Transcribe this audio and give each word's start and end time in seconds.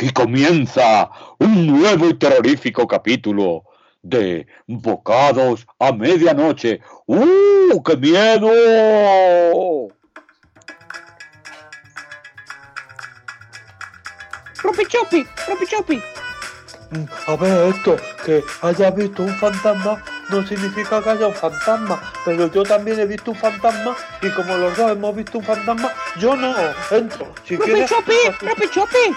Aquí 0.00 0.14
comienza 0.14 1.10
un 1.38 1.66
nuevo 1.66 2.08
y 2.08 2.14
terrorífico 2.14 2.88
capítulo 2.88 3.64
de 4.00 4.46
Bocados 4.66 5.66
a 5.78 5.92
Medianoche. 5.92 6.80
¡Uh, 7.04 7.82
qué 7.82 7.96
miedo! 7.98 8.48
¡Ropichopi! 14.62 15.26
¡Ropichopi! 15.46 16.02
A 17.26 17.36
ver, 17.36 17.74
esto, 17.74 17.96
que 18.24 18.42
haya 18.62 18.90
visto 18.92 19.22
un 19.22 19.36
fantasma 19.36 20.02
no 20.30 20.46
significa 20.46 21.02
que 21.02 21.10
haya 21.10 21.26
un 21.26 21.34
fantasma, 21.34 22.00
pero 22.24 22.50
yo 22.50 22.62
también 22.62 23.00
he 23.00 23.04
visto 23.04 23.32
un 23.32 23.36
fantasma 23.36 23.94
y 24.22 24.30
como 24.30 24.56
los 24.56 24.74
dos 24.78 24.92
hemos 24.92 25.14
visto 25.14 25.36
un 25.36 25.44
fantasma, 25.44 25.92
yo 26.18 26.34
no 26.36 26.54
entro. 26.90 27.34
Si 27.44 27.58
quieres, 27.58 27.90
¡Ropichopi! 27.90 28.46
¡Ropichopi! 28.46 29.14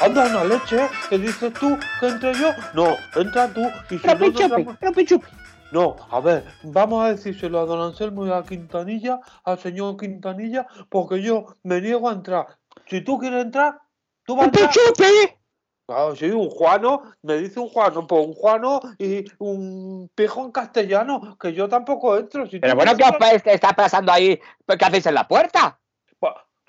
Anda 0.00 0.26
una 0.26 0.44
leche, 0.44 0.88
¿qué 1.08 1.18
dices 1.18 1.52
tú? 1.54 1.78
¿Que 2.00 2.08
entre 2.08 2.34
yo? 2.34 2.50
No, 2.74 2.96
entra 3.16 3.48
tú 3.52 3.62
y 3.90 3.98
si 3.98 4.06
no, 4.06 4.14
no, 4.14 4.18
¡Ropichopi! 4.20 4.44
entramos- 4.62 4.78
¡Ropichopi! 4.80 5.26
no, 5.72 5.96
a 6.10 6.20
ver, 6.20 6.44
vamos 6.62 7.04
a 7.04 7.08
decírselo 7.10 7.60
a 7.60 7.66
don 7.66 7.80
Anselmo 7.80 8.26
y 8.26 8.30
a 8.32 8.42
Quintanilla, 8.42 9.20
al 9.44 9.58
señor 9.58 9.96
Quintanilla, 9.96 10.66
porque 10.88 11.22
yo 11.22 11.54
me 11.62 11.80
niego 11.80 12.08
a 12.08 12.12
entrar. 12.12 12.46
Si 12.86 13.02
tú 13.02 13.18
quieres 13.18 13.44
entrar, 13.44 13.78
tú 14.24 14.34
vas 14.36 14.44
a 14.44 14.46
entrar. 14.46 14.66
¡Ropichopi! 14.66 15.36
Claro, 15.86 16.14
sí, 16.14 16.30
un 16.30 16.48
Juano, 16.50 17.02
me 17.22 17.34
dice 17.38 17.58
un 17.58 17.68
Juano, 17.68 18.06
pues 18.06 18.24
un 18.24 18.32
Juano 18.32 18.80
y 18.96 19.24
un 19.38 20.08
pijo 20.14 20.44
en 20.44 20.52
castellano, 20.52 21.36
que 21.40 21.52
yo 21.52 21.68
tampoco 21.68 22.16
entro. 22.16 22.46
Si 22.48 22.60
Pero 22.60 22.76
bueno, 22.76 22.96
¿qué 22.96 23.02
os 23.02 23.46
está 23.46 23.72
pasando 23.72 24.12
ahí? 24.12 24.38
¿Pues 24.64 24.78
¿Qué 24.78 24.84
hacéis 24.84 25.06
en 25.06 25.14
la 25.14 25.26
puerta? 25.26 25.80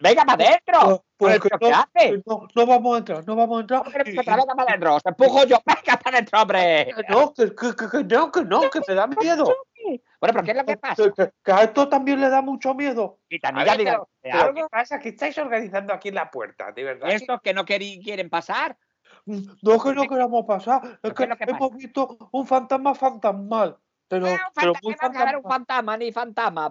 Pues- 0.02 0.16
¡Venga 0.16 0.26
para 0.26 0.44
adentro! 0.44 1.06
pues 1.18 1.40
¿Pero 1.40 1.44
que 1.44 1.66
¿Qué 1.66 1.72
no, 1.72 1.78
hace? 1.78 2.24
no, 2.26 2.48
no 2.56 2.66
vamos 2.66 2.96
a 2.96 2.98
entrar, 2.98 3.28
no 3.28 3.36
vamos 3.36 3.58
a 3.58 3.62
entrar. 3.62 3.84
Pero, 3.94 4.10
y- 4.10 4.18
otra 4.18 4.36
vez 4.36 4.46
para 4.46 4.64
adentro, 4.64 4.96
os 4.96 5.06
empujo 5.06 5.46
yo. 5.46 5.58
¡Venga 5.66 5.98
para 6.04 6.18
adentro, 6.18 6.42
hombre! 6.42 6.88
no, 7.10 7.34
que, 7.34 7.56
que- 7.56 7.76
que- 7.76 8.04
no, 8.04 8.32
que 8.32 8.42
no, 8.44 8.70
que 8.70 8.82
me 8.88 8.94
da 8.96 9.08
miedo. 9.08 9.46
Bueno, 9.84 10.04
pero 10.20 10.44
¿qué 10.44 10.52
es 10.52 10.58
lo 10.58 10.66
que 10.66 10.78
pasa? 10.78 11.04
Que, 11.44 11.52
a 11.52 11.64
esto 11.64 11.90
también 11.90 12.22
le 12.22 12.30
da 12.30 12.42
mucho 12.42 12.74
miedo. 12.74 13.20
Diga 13.30 13.52
pero, 13.54 13.76
¿de 13.78 14.30
pero 14.32 14.40
algo? 14.42 14.54
¿qué 14.56 14.64
pasa? 14.70 15.00
¿Qué 15.00 15.10
estáis 15.10 15.38
organizando 15.40 15.94
aquí 15.94 16.10
en 16.10 16.16
la 16.16 16.30
puerta? 16.30 16.72
¿De 16.72 16.84
verdad? 16.84 17.10
Estos 17.12 17.42
que 17.42 17.54
no 17.54 17.66
quieren 17.66 18.30
pasar. 18.30 18.78
Mm, 19.26 19.40
No 19.62 19.76
es 19.76 19.84
que 19.84 19.94
no 19.94 20.08
queramos 20.08 20.46
pasar, 20.46 20.82
es 20.84 20.98
¿Pero 21.14 21.16
que 21.36 21.44
hemos 21.48 21.76
visto 21.76 22.18
un 22.32 22.48
fantasma 22.48 22.96
fantasmal. 22.96 23.78
Pero, 24.12 24.28
pero 24.54 24.74
muy 24.84 24.94
era 24.94 25.38
un 25.38 25.44
fantasma. 25.44 25.96
ni 25.98 26.12
fantasma. 26.12 26.66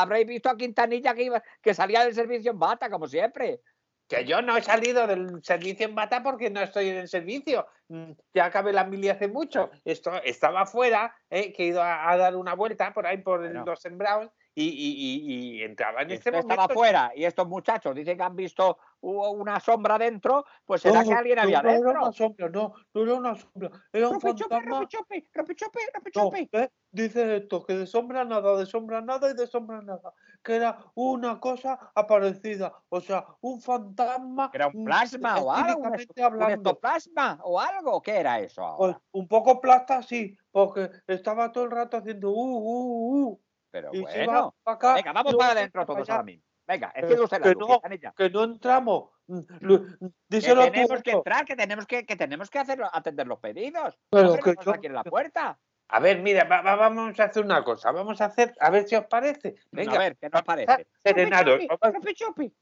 Habréis 0.00 0.26
visto 0.26 0.48
a 0.48 0.56
Quintanilla 0.56 1.14
que, 1.14 1.24
iba, 1.24 1.42
que 1.60 1.74
salía 1.74 2.02
del 2.04 2.14
servicio 2.14 2.52
en 2.52 2.58
bata, 2.58 2.88
como 2.88 3.06
siempre. 3.06 3.60
Que 4.08 4.24
yo 4.24 4.40
no 4.40 4.56
he 4.56 4.62
salido 4.62 5.06
del 5.06 5.42
servicio 5.42 5.86
en 5.86 5.94
bata 5.94 6.22
porque 6.22 6.48
no 6.48 6.60
estoy 6.60 6.88
en 6.88 6.96
el 6.96 7.08
servicio. 7.08 7.66
Mm, 7.88 8.12
Ya 8.32 8.46
acabé 8.46 8.72
la 8.72 8.84
mili 8.84 9.08
hace 9.10 9.28
mucho. 9.28 9.70
Esto, 9.84 10.22
estaba 10.22 10.62
afuera, 10.62 11.14
eh, 11.28 11.52
que 11.52 11.64
he 11.64 11.66
ido 11.66 11.82
a, 11.82 12.10
a 12.10 12.16
dar 12.16 12.34
una 12.36 12.54
vuelta 12.54 12.94
por 12.94 13.06
ahí 13.06 13.18
por 13.18 13.40
Bueno. 13.40 13.64
los 13.66 13.80
sembrados 13.80 14.30
y, 14.54 14.64
y- 14.68 14.68
y- 14.70 15.56
y 15.58 15.62
entraba 15.64 16.00
en 16.02 16.12
este 16.12 16.30
momento. 16.30 16.54
estaba 16.54 16.72
fuera 16.72 17.12
y 17.14 17.24
estos 17.26 17.46
muchachos 17.46 17.94
dicen 17.94 18.16
que 18.16 18.22
han 18.22 18.36
visto 18.36 18.78
u- 19.00 19.28
una 19.30 19.60
sombra 19.60 19.98
dentro, 19.98 20.44
pues 20.64 20.82
será 20.82 21.02
que 21.02 21.10
No, 21.10 21.16
alguien 21.18 21.36
no, 21.36 21.42
había 21.42 21.62
no 21.62 21.68
era 21.68 21.78
dentro. 21.78 22.02
una 22.02 22.12
sombra, 22.12 22.48
no, 22.48 22.74
no 22.94 23.02
era 23.02 23.14
una 23.14 23.34
sombra, 23.34 23.70
era 23.92 24.08
un 24.08 24.20
fantasma. 24.20 24.80
¡Ropichopi! 24.80 25.28
¡Ropichopi! 25.32 25.78
No. 26.14 26.30
¿ves? 26.30 26.70
Dice 26.90 27.36
esto, 27.36 27.64
que 27.64 27.74
de 27.76 27.86
sombra 27.86 28.24
nada, 28.24 28.56
de 28.56 28.64
sombra 28.64 29.02
nada 29.02 29.30
y 29.30 29.34
de 29.34 29.46
sombra 29.46 29.82
nada. 29.82 30.14
Que 30.42 30.56
era 30.56 30.78
una 30.94 31.38
cosa 31.40 31.90
aparecida. 31.94 32.72
O 32.88 33.00
sea, 33.00 33.26
un 33.40 33.60
fantasma. 33.60 34.50
¿Que 34.50 34.56
era 34.58 34.68
un 34.68 34.84
plasma 34.84 35.38
o 35.40 35.52
algo? 35.52 35.82
¿Un, 35.82 36.50
ectoplasma 36.50 37.38
o 37.42 37.60
algo? 37.60 38.00
¿Qué 38.00 38.16
era 38.16 38.38
eso 38.40 38.62
ahora? 38.62 38.94
Pues 38.94 38.96
un 39.12 39.28
poco 39.28 39.60
plasta, 39.60 40.02
sí, 40.02 40.36
porque 40.50 40.90
estaba 41.06 41.52
todo 41.52 41.64
el 41.64 41.70
rato 41.70 41.98
haciendo 41.98 42.30
uh, 42.30 42.34
uh, 42.34 43.28
uh. 43.28 43.40
Pero 43.70 43.90
Y 43.92 44.00
bueno, 44.00 44.54
acá. 44.64 44.94
venga, 44.94 45.12
vamos 45.12 45.34
para 45.34 45.52
adentro 45.52 45.84
todos 45.84 46.08
ahora 46.08 46.22
mismo. 46.22 46.45
Venga, 46.66 46.92
Que- 46.92 47.00
enciende 47.00 47.24
usted 47.24 47.38
la 47.38 47.44
que 47.44 47.54
no. 47.54 48.12
Que 48.16 48.30
no 48.30 48.44
entramos. 48.44 49.10
Que 49.26 49.80
Díselo 50.28 50.64
tú, 50.66 50.72
tenemos 50.72 51.02
que 51.02 51.10
entrar, 51.12 51.44
que 51.44 51.56
tenemos 51.56 51.86
que, 51.86 52.04
que 52.06 52.16
tenemos 52.16 52.50
que 52.50 52.58
hacerlo, 52.58 52.88
atender 52.92 53.26
los 53.26 53.38
pedidos. 53.38 53.96
Pero 54.10 54.28
Hombre, 54.34 54.42
que 54.42 54.64
yo- 54.64 54.72
aquí 54.72 54.86
en 54.86 54.94
la 54.94 55.04
puerta. 55.04 55.58
A 55.88 56.00
ver, 56.00 56.20
mira, 56.20 56.44
va- 56.44 56.62
va- 56.62 56.74
vamos 56.76 57.18
a 57.20 57.24
hacer 57.24 57.44
una 57.44 57.62
cosa. 57.62 57.92
Vamos 57.92 58.20
a 58.20 58.24
hacer, 58.26 58.52
a 58.60 58.70
ver 58.70 58.88
si 58.88 58.96
os 58.96 59.06
parece. 59.06 59.54
Venga, 59.70 59.94
a 59.94 59.98
ver, 59.98 60.16
¿qué 60.16 60.28
nos 60.28 60.42
parece? 60.42 60.86
¡Ropichopi! 61.04 62.52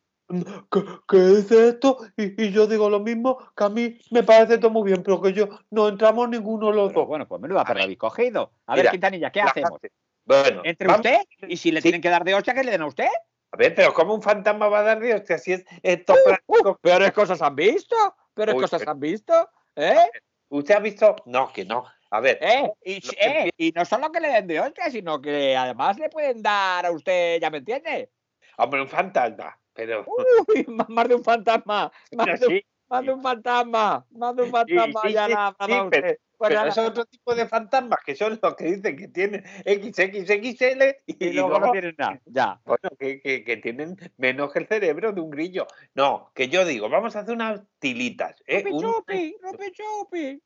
que, 0.71 0.81
que 1.07 1.17
dice 1.19 1.69
esto 1.69 1.99
y, 2.17 2.45
y 2.47 2.51
yo 2.51 2.67
digo 2.67 2.89
lo 2.89 2.99
mismo, 3.01 3.37
que 3.55 3.65
a 3.65 3.69
mí 3.69 3.99
me 4.11 4.23
parece 4.23 4.57
todo 4.57 4.71
muy 4.71 4.91
bien, 4.91 5.03
pero 5.03 5.21
que 5.21 5.35
yo 5.35 5.49
no 5.71 5.87
entramos 5.89 6.29
ninguno 6.31 6.69
de 6.71 6.77
los 6.77 6.89
Pero 6.89 7.01
dos. 7.01 7.09
bueno, 7.09 7.29
pues 7.29 7.43
menuda 7.43 7.63
perra 7.65 7.83
habéis 7.83 7.99
cogido. 7.99 8.53
A 8.67 8.73
Mira, 8.73 8.85
ver, 8.85 8.91
Quintanilla, 8.93 9.31
¿qué 9.31 9.43
hacemos? 9.43 9.79
Bueno, 10.25 10.63
Entre 10.65 10.87
vamos- 10.89 11.05
usted 11.05 11.21
y 11.47 11.57
si 11.59 11.71
le 11.71 11.81
Sí. 11.81 11.85
tienen 11.85 12.01
que 12.01 12.09
dar 12.09 12.25
de 12.25 12.35
hostia, 12.35 12.55
que 12.55 12.65
le 12.65 12.71
den 12.71 12.81
a 12.83 12.87
usted. 12.87 13.09
A 13.55 13.57
ver, 13.57 13.73
pero 13.73 13.95
¿cómo 13.95 14.15
un 14.15 14.21
fantasma 14.23 14.67
va 14.69 14.81
a 14.81 14.83
dar 14.83 15.01
Dios? 15.01 15.23
Que 15.23 15.35
así 15.35 15.53
es 15.53 15.65
esto 15.85 16.17
práctico. 16.25 16.77
Peores 16.83 17.13
cosas 17.13 17.41
han 17.41 17.55
visto. 17.55 17.95
Peores 18.35 18.57
Uy, 18.57 18.63
cosas 18.63 18.81
pero- 18.81 18.91
han 18.91 18.99
visto. 18.99 19.49
¿Eh? 19.77 20.11
¿Usted 20.49 20.75
ha 20.75 20.81
visto? 20.81 21.15
No, 21.27 21.53
que 21.53 21.65
no. 21.65 21.85
A 22.11 22.19
ver, 22.19 22.39
¿Eh? 22.41 22.69
Y, 22.85 23.01
eh, 23.21 23.51
y 23.57 23.71
no 23.71 23.85
solo 23.85 24.11
que 24.11 24.19
le 24.19 24.29
den 24.29 24.49
de 24.49 24.59
hostia, 24.59 24.91
sino 24.91 25.21
que 25.21 25.57
además 25.57 25.99
le 26.01 26.09
pueden 26.09 26.43
dar 26.43 26.85
a 26.85 26.91
usted, 26.91 27.41
¿ya 27.41 27.49
me 27.51 27.59
entiende? 27.59 28.11
hombre, 28.57 28.83
un 28.83 28.89
fantasma. 28.89 29.57
Pero 29.73 30.05
Uy, 30.49 30.65
más 30.69 31.09
de 31.09 31.15
un 31.15 31.23
fantasma. 31.23 31.93
Más, 32.11 32.41
de, 32.41 32.47
un- 32.47 32.53
sí, 32.55 32.67
más 32.89 33.07
de 33.07 33.13
un 33.13 33.23
fantasma. 33.23 34.05
Más 34.11 34.35
de 34.37 34.43
un 34.43 34.51
fantasma. 34.51 35.01
sí, 35.05 35.13
ya 35.13 35.27
sí, 35.27 35.33
nada, 35.33 35.57
sí, 35.61 35.71
nada, 35.71 35.89
pero- 35.91 36.15
Pues 36.37 36.49
pero 36.51 36.67
es 36.67 36.77
otro 36.79 37.05
tipo 37.05 37.35
de 37.35 37.47
fantasmas 37.47 37.99
que 38.05 38.15
son 38.17 38.39
los 38.43 38.55
que 38.57 38.65
dicen 38.65 38.97
que 38.97 39.09
tienen 39.09 39.45
XXXL 39.65 40.83
y, 41.07 41.25
y 41.27 41.33
luego 41.33 41.59
no 41.61 41.71
tienen 41.73 41.95
nada. 41.99 42.21
Ya. 42.27 42.61
bueno, 42.65 42.91
que, 42.99 43.21
que- 43.21 43.45
que 43.45 43.57
tienen 43.59 43.97
menos 44.17 44.53
que 44.53 44.59
el 44.61 44.67
cerebro 44.67 45.13
de 45.13 45.21
un 45.21 45.31
grillo. 45.31 45.67
No, 45.95 46.31
que 46.35 46.49
yo 46.49 46.65
digo, 46.65 46.89
vamos 46.89 47.17
a 47.17 47.21
hacer 47.21 47.35
unas 47.35 47.63
tilitas. 47.79 48.43
¿eh? 48.47 48.65
Un- 48.71 48.83
¡Ropichopi! 48.83 49.37
¡Ropichopi! 49.43 50.43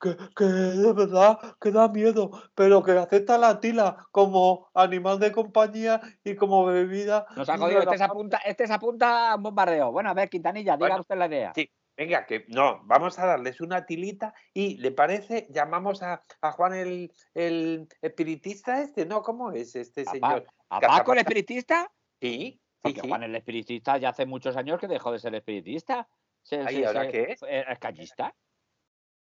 Que, 0.00 0.16
que 0.36 0.44
de 0.44 0.92
verdad 0.92 1.38
que 1.60 1.70
da 1.70 1.88
miedo, 1.88 2.30
pero 2.54 2.82
que 2.82 2.92
acepta 2.92 3.38
la 3.38 3.58
tila 3.60 4.06
como 4.10 4.68
animal 4.74 5.18
de 5.18 5.32
compañía 5.32 6.00
y 6.22 6.34
como 6.34 6.66
bebida. 6.66 7.26
Nos 7.36 7.48
ha 7.48 7.56
jodido. 7.56 7.80
Este 7.80 7.96
se 7.98 8.04
apunta, 8.04 8.36
este 8.44 8.66
se 8.66 8.72
apunta 8.74 9.32
a 9.32 9.36
un 9.36 9.44
bombardeo. 9.44 9.92
Bueno, 9.92 10.10
a 10.10 10.14
ver, 10.14 10.28
Quintanilla, 10.28 10.76
diga 10.76 10.88
Bueno, 10.88 11.00
usted 11.02 11.16
la 11.16 11.26
idea. 11.26 11.52
sí. 11.54 11.70
Venga, 11.96 12.26
que 12.26 12.44
no, 12.48 12.80
vamos 12.84 13.18
a 13.20 13.26
darles 13.26 13.60
una 13.60 13.86
tilita 13.86 14.34
y 14.52 14.78
le 14.78 14.90
parece, 14.90 15.46
llamamos 15.50 16.02
a, 16.02 16.22
a 16.40 16.50
Juan 16.52 16.74
el, 16.74 17.12
el 17.34 17.88
espiritista 18.02 18.80
este, 18.82 19.06
¿no? 19.06 19.22
¿Cómo 19.22 19.52
es 19.52 19.76
este 19.76 20.02
¿A, 20.02 20.04
Pa- 20.04 20.10
señor? 20.10 20.46
a 20.70 20.80
Paco 20.80 21.12
el 21.12 21.18
espiritista? 21.20 21.90
Sí, 22.20 22.60
sí, 22.60 22.60
Porque 22.82 23.00
sí. 23.00 23.08
Juan 23.08 23.22
el 23.22 23.36
espiritista 23.36 23.96
ya 23.98 24.08
hace 24.08 24.26
muchos 24.26 24.56
años 24.56 24.80
que 24.80 24.88
dejó 24.88 25.12
de 25.12 25.20
ser 25.20 25.34
espiritista. 25.36 26.08
Se, 26.42 26.60
Ay, 26.60 26.76
se- 26.76 26.86
¿ahora 26.86 27.04
se- 27.04 27.10
qué 27.12 27.22
es? 27.32 27.42
eh, 27.44 27.64
Es 27.68 27.78
callista. 27.78 28.34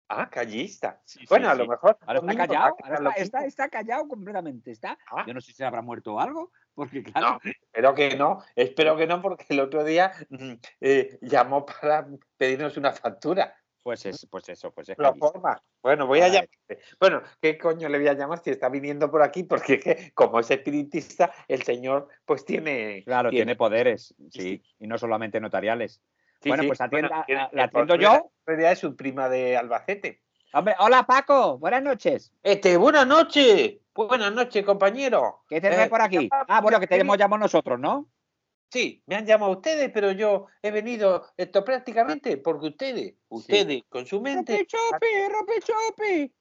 Ah, 0.09 0.29
callista. 0.31 1.01
Sí, 1.05 1.21
Bueno, 1.29 1.49
a 1.49 1.55
lo 1.55 1.67
mejor. 1.67 1.97
Ahora 2.07 2.21
está 2.21 2.37
callado, 2.37 2.77
ahora 2.83 3.11
está, 3.17 3.47
está, 3.47 3.69
callado 3.71 4.07
completamente. 4.09 4.71
Está. 4.71 4.99
Ah. 5.11 5.25
Yo 5.27 5.33
no 5.33 5.41
sé 5.41 5.49
si 5.49 5.55
se 5.55 5.65
habrá 5.65 5.81
muerto 5.81 6.15
o 6.15 6.21
algo, 6.21 6.53
porque 6.75 7.03
claro, 7.13 7.39
No, 7.43 7.51
espero 7.73 7.95
que 7.95 8.17
no, 8.17 8.43
espero 8.57 8.97
que 8.97 9.07
no, 9.07 9.21
porque 9.23 9.45
el 9.51 9.61
otro 9.61 9.85
día 9.85 10.13
mm, 10.31 10.53
eh, 10.81 11.19
llamó 11.23 11.65
para 11.67 12.07
pedirnos 12.37 12.77
una 12.77 12.93
factura. 12.93 13.55
pues 13.83 14.07
es, 14.07 14.27
pues 14.31 14.49
eso, 14.49 14.71
pues 14.73 14.89
es 14.89 14.99
Lo 14.99 15.09
callista. 15.09 15.27
forma. 15.29 15.63
Bueno, 15.83 16.07
voy 16.07 16.21
a 16.21 16.29
llamar. 16.29 16.49
Bueno, 17.01 17.23
¿qué 17.41 17.59
coño 17.59 17.89
le 17.89 17.99
voy 17.99 18.09
a 18.09 18.13
llamar 18.15 18.39
si 18.43 18.51
está 18.51 18.69
viniendo 18.69 19.11
por 19.11 19.23
aquí? 19.23 19.43
Porque 19.43 19.75
es 19.75 19.85
que, 19.85 20.13
como 20.15 20.39
es 20.41 20.51
espiritista, 20.51 21.33
el 21.49 21.63
señor 21.63 22.09
pues 22.25 22.45
tiene. 22.45 23.03
Claro, 23.05 23.31
tiene 23.31 23.57
poderes, 23.57 24.15
Sí, 24.31 24.41
sí, 24.41 24.63
y 24.79 24.87
no 24.87 24.97
solamente 24.99 25.41
notariales. 25.41 26.01
sí, 26.41 26.49
bueno, 26.49 26.63
sí, 26.63 26.69
pues 26.69 26.81
atienda- 26.81 27.23
a- 27.29 27.51
la 27.53 27.65
atiendo 27.65 27.97
yo. 27.97 28.13
En 28.15 28.47
realidad 28.47 28.73
es 28.73 28.79
su 28.79 28.95
prima 28.97 29.29
de 29.29 29.57
Albacete. 29.57 30.23
Hombre, 30.55 30.75
hola 30.79 31.05
Paco, 31.05 31.59
buenas 31.59 31.83
noches. 31.83 32.33
Este, 32.43 32.77
buenas 32.77 33.07
noches. 33.07 33.79
Buenas 33.95 34.33
noches, 34.33 34.65
compañero. 34.65 35.43
¿Qué 35.49 35.61
te 35.61 35.69
Eh, 35.69 35.89
por 35.89 36.01
aquí? 36.01 36.29
Ah, 36.31 36.61
bueno, 36.63 36.81
que 36.81 36.87
te 36.87 36.99
hemos 36.99 37.19
llamado 37.19 37.41
nosotros, 37.41 37.79
¿no? 37.79 38.11
Sí, 38.71 39.03
me 39.07 39.17
han 39.17 39.27
llamado 39.27 39.53
ustedes, 39.53 39.91
pero 39.93 40.13
yo 40.13 40.47
he 40.63 40.71
venido 40.71 41.27
esto 41.37 41.63
prácticamente 41.63 42.39
porque 42.39 42.69
ustedes, 42.69 43.15
ustedes 43.29 43.83
con 43.91 44.07
su 44.07 44.23
mente. 44.23 44.55
¡Ropichopi! 44.55 45.07
¡Ropichopi! 45.31 46.35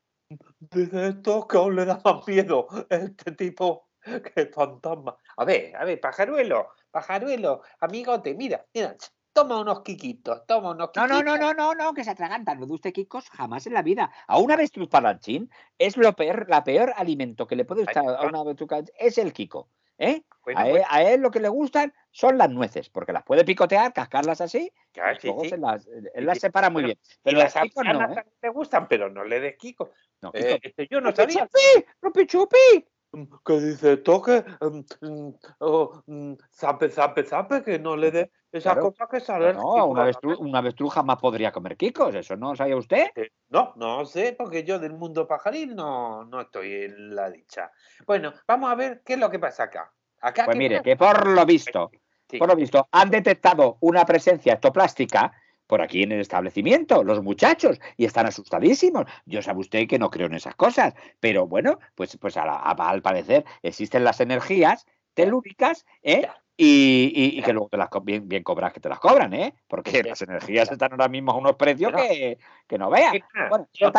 Dice 0.60 1.08
esto 1.08 1.46
que 1.46 1.58
aún 1.58 1.76
le 1.76 1.84
da 1.84 2.02
más 2.06 2.26
miedo 2.26 2.68
este 2.90 3.34
tipo 3.34 3.90
que 4.06 4.46
fantasma. 4.46 5.18
A 5.36 5.44
ver, 5.44 5.76
a 5.76 5.84
ver, 5.84 6.00
pajaruelo, 6.00 6.70
pajaruelo, 6.90 7.64
amigote, 7.82 8.34
mira, 8.34 8.66
mira, 8.74 8.96
toma 9.34 9.60
unos 9.60 9.82
quiquitos, 9.82 10.46
toma 10.46 10.72
unos 10.72 10.90
No, 10.96 11.04
quiquitos. 11.04 11.24
no, 11.24 11.38
no, 11.38 11.38
no, 11.38 11.54
no, 11.54 11.76
no, 11.76 11.94
que 11.94 12.04
se 12.04 12.12
atragantan. 12.12 12.60
No 12.60 12.66
de 12.66 12.74
usted 12.74 12.94
Kikos 12.94 13.30
jamás 13.30 13.66
en 13.68 13.74
la 13.74 13.82
vida. 13.82 14.12
A 14.28 14.38
una 14.40 14.56
avestruz 14.56 14.90
parlanchín 14.90 15.50
es 15.78 15.98
lo 15.98 16.14
peor, 16.14 16.48
la 16.50 16.64
peor 16.64 16.94
alimento 16.96 17.48
que 17.48 17.56
le 17.56 17.66
puede 17.66 17.82
Ay, 17.82 17.88
estar 17.88 18.06
a 18.08 18.22
una 18.28 18.40
avestruz 18.42 18.70
es 18.98 19.18
el 19.18 19.34
Kiko. 19.34 19.70
¿eh? 19.98 20.24
Bueno, 20.44 20.60
a, 20.60 20.66
él, 20.66 20.72
bueno, 20.72 20.86
a 20.90 21.04
él 21.04 21.22
lo 21.22 21.30
que 21.32 21.40
le 21.40 21.48
gustan 21.50 21.94
son 22.10 22.38
las 22.38 22.50
nueces, 22.50 22.90
porque 22.90 23.14
las 23.14 23.24
puede 23.24 23.46
picotear, 23.46 23.94
cascarlas 23.94 24.42
así, 24.42 24.74
y 24.94 25.20
sí, 25.20 25.28
luego 25.28 25.44
sí. 25.44 25.50
se 25.50 25.58
las, 25.58 25.86
él 25.88 26.10
Sí, 26.16 26.22
las 26.22 26.38
sí. 26.38 26.42
separa 26.42 26.70
muy 26.70 26.84
bien. 26.84 27.00
Pero 27.22 27.38
las 27.38 27.54
las 27.56 27.64
picos 27.64 27.86
no, 27.86 28.12
¿eh? 28.12 28.26
te 28.40 28.50
gustan, 28.50 28.88
pero 28.88 29.10
no 29.10 29.24
le 29.24 29.40
des 29.40 29.58
Kiko. 29.58 29.92
No, 30.22 30.32
Eh, 30.34 30.56
Kiko, 30.56 30.60
este, 30.64 30.88
yo 30.90 31.00
no 31.02 31.12
¡Rupi 31.12 31.34
sabía. 31.34 31.48
chupi! 31.48 31.86
¡Rupi 32.02 32.26
chupi! 32.26 32.88
Mm, 33.12 33.24
Que 33.46 33.60
dice 33.60 33.98
toque, 33.98 34.44
mm, 34.62 35.06
mm, 35.06 35.34
oh, 35.60 36.04
zape, 36.52 36.90
zape, 36.90 37.24
zape, 37.24 37.62
que 37.62 37.78
no 37.78 37.96
le 37.96 38.10
dé 38.10 38.32
esa 38.52 38.74
Claro. 38.74 38.94
que 39.10 39.20
sale. 39.20 39.54
no, 39.54 39.86
una 39.86 40.02
avestruz, 40.04 40.38
una 40.40 40.60
avestruz 40.60 40.94
jamás 40.94 41.18
podría 41.18 41.52
comer 41.52 41.78
quicos, 41.78 42.14
¿eso 42.16 42.36
no 42.36 42.56
sabía 42.56 42.76
usted? 42.76 43.08
No, 43.50 43.74
no 43.76 44.06
sé, 44.06 44.36
porque 44.38 44.64
yo 44.64 44.80
del 44.80 44.94
mundo 44.94 45.28
pajaril 45.28 45.76
no, 45.76 46.26
no 46.26 46.42
estoy 46.42 46.74
en 46.86 47.16
la 47.16 47.30
dicha. 47.30 47.72
Bueno, 48.06 48.34
vamos 48.48 48.72
a 48.72 48.76
ver 48.76 49.02
qué 49.06 49.14
es 49.14 49.20
lo 49.20 49.30
que 49.30 49.40
pasa 49.40 49.64
acá. 49.64 49.92
Acá 50.20 50.46
Pues 50.46 50.56
¿qué 50.56 50.60
mire, 50.60 50.76
pasa? 50.78 50.84
que 50.84 50.96
por 50.98 51.28
lo 51.28 51.46
visto, 51.46 51.92
Sí. 52.30 52.38
por 52.38 52.48
lo 52.50 52.56
visto, 52.56 52.88
han 52.92 53.10
detectado 53.10 53.78
una 53.82 54.06
presencia 54.06 54.54
ectoplástica 54.54 55.34
por 55.68 55.82
aquí 55.82 56.04
en 56.04 56.12
el 56.12 56.20
establecimiento, 56.20 57.02
los 57.04 57.24
muchachos, 57.24 57.80
y 57.96 58.04
están 58.06 58.26
asustadísimos. 58.26 59.06
Yo 59.26 59.42
sabe 59.42 59.60
usted 59.62 59.88
que 59.88 59.98
no 60.00 60.10
creo 60.10 60.28
en 60.28 60.34
esas 60.36 60.56
cosas, 60.56 60.94
pero 61.22 61.48
bueno, 61.48 61.80
pues, 61.96 62.18
pues 62.18 62.36
a 62.36 62.46
la- 62.46 62.56
a- 62.58 62.90
al 62.90 63.02
parecer 63.02 63.46
existen 63.64 64.04
las 64.04 64.20
energías 64.20 64.86
telúricas, 65.14 65.86
¿eh? 66.04 66.28
Y, 66.58 67.12
y- 67.16 67.40
y 67.40 67.42
que 67.42 67.54
luego 67.54 67.70
te 67.70 67.78
las 67.78 67.90
bien, 68.04 68.28
bien 68.28 68.44
cobras 68.44 68.72
que 68.74 68.80
te 68.80 68.90
las 68.90 69.00
cobran, 69.00 69.34
¿eh? 69.34 69.56
Porque 69.68 70.04
las 70.04 70.22
energías 70.22 70.72
están 70.72 70.92
ahora 70.92 71.08
mismo 71.08 71.32
a 71.32 71.38
unos 71.38 71.56
precios 71.56 71.92
que, 71.94 72.38
que 72.68 72.78
no 72.78 72.90
veas. 72.90 73.14
Bueno, 73.50 73.68
yo, 73.74 73.92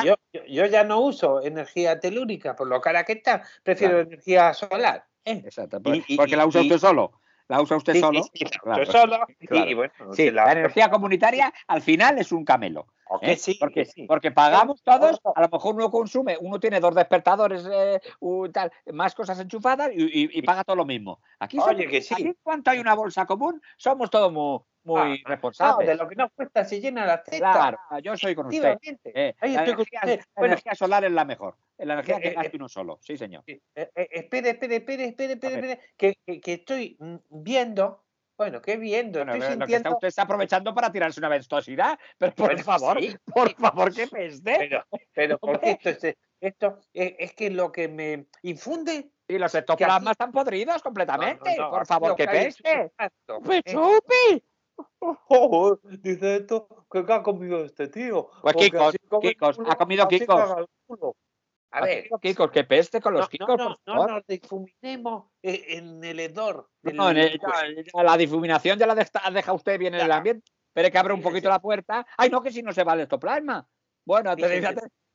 yo- 0.46 0.66
ya 0.66 0.84
no 0.84 1.00
uso 1.00 1.42
energía 1.42 1.98
telúrica, 1.98 2.54
por 2.54 2.68
lo 2.68 2.80
cara 2.80 3.04
que 3.04 3.14
está, 3.14 3.42
prefiero 3.62 3.94
Claro. 3.94 4.08
energía 4.08 4.54
solar. 4.54 5.06
¿eh? 5.24 5.42
Exacto, 5.44 5.80
pues- 5.80 6.04
y- 6.06 6.16
porque 6.16 6.36
la 6.36 6.44
y- 6.44 6.48
usa 6.48 6.60
y- 6.60 6.64
usted 6.64 6.78
solo. 6.78 7.12
La 7.52 7.60
usa 7.60 7.76
usted 7.76 7.92
Sí, 7.92 8.00
solo. 8.00 8.22
sí, 8.22 8.44
la 8.44 8.48
claro. 8.62 8.86
solo, 8.86 9.18
y- 9.38 9.46
claro. 9.46 9.70
y, 9.70 9.74
bueno, 9.74 9.92
Sí, 10.14 10.30
la 10.30 10.50
energía 10.52 10.90
comunitaria 10.90 11.52
al 11.66 11.82
final 11.82 12.16
es 12.18 12.32
un 12.32 12.46
camelo. 12.46 12.86
o 13.14 13.20
que 13.20 13.32
¿eh? 13.32 13.36
sí, 13.36 13.58
porque, 13.60 13.84
que 13.84 13.84
sí. 13.84 14.06
porque 14.06 14.30
pagamos 14.30 14.82
todos, 14.82 15.20
a 15.34 15.42
lo 15.42 15.48
mejor 15.50 15.74
uno 15.74 15.90
consume, 15.90 16.38
uno 16.40 16.58
tiene 16.58 16.80
dos 16.80 16.94
despertadores, 16.94 17.62
eh, 17.70 18.00
un 18.20 18.50
tal, 18.50 18.72
más 18.90 19.14
cosas 19.14 19.38
enchufadas 19.38 19.90
y, 19.94 20.02
y- 20.04 20.30
y 20.32 20.40
paga 20.40 20.64
todo 20.64 20.76
lo 20.76 20.86
mismo. 20.86 21.20
Aquí, 21.38 21.58
somos- 21.58 21.74
Oye, 21.74 21.88
que 21.88 22.00
sí. 22.00 22.14
aquí 22.14 22.22
en 22.22 22.36
cuanto 22.42 22.70
hay 22.70 22.78
una 22.78 22.94
bolsa 22.94 23.26
común, 23.26 23.60
somos 23.76 24.08
todos 24.08 24.32
muy, 24.32 24.60
muy 24.84 25.00
Ah, 25.00 25.08
No, 25.24 25.28
responsables. 25.28 25.86
de 25.88 25.94
lo 25.96 26.08
que 26.08 26.16
nos 26.16 26.32
cuesta 26.32 26.64
se 26.64 26.80
llena 26.80 27.06
la 27.06 27.22
teta. 27.22 27.52
Claro, 27.52 27.78
yo 28.02 28.16
soy 28.16 28.34
con 28.34 28.46
usted. 28.46 28.78
Eh. 29.04 29.34
Ahí 29.40 29.54
estoy 29.54 29.74
con 29.74 29.86
energía, 29.90 30.00
usted. 30.02 30.20
Bueno, 30.34 30.52
energía 30.54 30.74
solar 30.74 31.04
es 31.04 31.12
la 31.12 31.24
mejor. 31.24 31.56
La 31.78 31.94
energía 31.94 32.16
Eh, 32.16 32.20
que 32.20 32.28
eh, 32.28 32.34
gaste 32.34 32.56
uno 32.56 32.68
solo. 32.68 32.98
Sí, 33.02 33.16
señor. 33.16 33.42
Eh, 33.46 33.60
eh, 33.74 33.90
espere, 34.10 34.50
espere, 34.50 34.76
espere, 34.76 35.04
espere, 35.06 35.32
espere, 35.34 35.80
que, 35.96 36.16
que, 36.26 36.40
que 36.40 36.52
estoy 36.54 36.96
mm, 36.98 37.16
viendo, 37.30 38.04
bueno, 38.36 38.60
¿qué 38.62 38.76
viendo? 38.76 39.18
Bueno, 39.20 39.34
estoy 39.34 39.48
que 39.48 39.52
está 39.52 39.64
sintiendo, 39.66 39.90
usted 39.94 40.08
está 40.08 40.22
aprovechando 40.22 40.74
para 40.74 40.90
tirarse 40.90 41.20
una 41.20 41.28
vestosidad. 41.28 41.98
Pero 42.18 42.34
por 42.34 42.46
Bueno, 42.48 42.62
favor, 42.64 43.00
sí, 43.00 43.16
por 43.32 43.54
favor, 43.54 43.94
qué 43.94 44.06
peste. 44.08 44.56
pero, 44.58 44.84
pero 45.12 45.38
porque 45.38 45.70
esto, 45.72 45.88
es, 45.90 46.16
esto 46.40 46.80
es, 46.92 47.14
es 47.18 47.32
que 47.34 47.50
lo 47.50 47.70
que 47.70 47.88
me 47.88 48.26
infunde... 48.42 49.10
Y 49.28 49.38
los 49.38 49.54
aquí- 49.54 49.60
ectoplasmas 49.60 50.12
están 50.12 50.30
podridos 50.32 50.76
No, 50.76 50.82
completamente. 50.82 51.56
no, 51.56 51.64
no, 51.64 51.70
por 51.70 51.80
aquí 51.80 51.88
favor, 51.88 52.16
que 52.16 52.26
peste. 52.26 52.82
impacto, 52.82 53.38
¡Rupi 53.40 53.56
¿eh? 53.56 53.62
chupi! 53.64 54.44
Oh, 55.00 55.78
dice 56.02 56.36
esto, 56.36 56.86
que 56.90 57.04
qué 57.04 57.12
ha 57.12 57.22
comido 57.22 57.64
este 57.64 57.88
tío. 57.88 58.30
Pues 58.42 58.56
Kikos, 58.56 58.96
come 59.08 59.28
Kikos, 59.30 59.56
culo, 59.56 59.70
ha 59.70 59.76
comido 59.76 60.08
Kikos. 60.08 60.66
A 61.74 61.80
ver, 61.80 62.08
Kikos, 62.20 62.50
qué 62.50 62.64
peste 62.64 63.00
con 63.00 63.14
los 63.14 63.22
no, 63.22 63.28
Kikos, 63.28 63.56
no, 63.56 63.76
no, 63.86 63.94
no 63.94 64.06
nos 64.06 64.26
difuminemos 64.26 65.30
eh, 65.42 65.64
en 65.78 66.04
el 66.04 66.20
hedor. 66.20 66.68
del 66.82 66.96
No, 66.96 67.10
en 67.10 67.16
el- 67.16 67.40
ya 67.40 68.02
la 68.02 68.16
difuminación 68.16 68.78
ya 68.78 68.86
la 68.86 68.94
deja, 68.94 69.30
deja 69.30 69.52
usted 69.52 69.78
bien 69.78 69.94
en 69.94 70.00
el 70.02 70.12
ambiente. 70.12 70.50
Pero 70.74 70.90
que 70.90 70.98
abra 70.98 71.14
un 71.14 71.22
poquito 71.22 71.48
la 71.48 71.60
puerta. 71.60 72.06
Ay, 72.16 72.30
no, 72.30 72.42
que 72.42 72.50
si 72.50 72.62
no 72.62 72.72
se 72.72 72.84
va 72.84 72.94
el 72.94 73.00
ectoplasma. 73.00 73.66
Bueno, 74.06 74.34
te- 74.36 74.62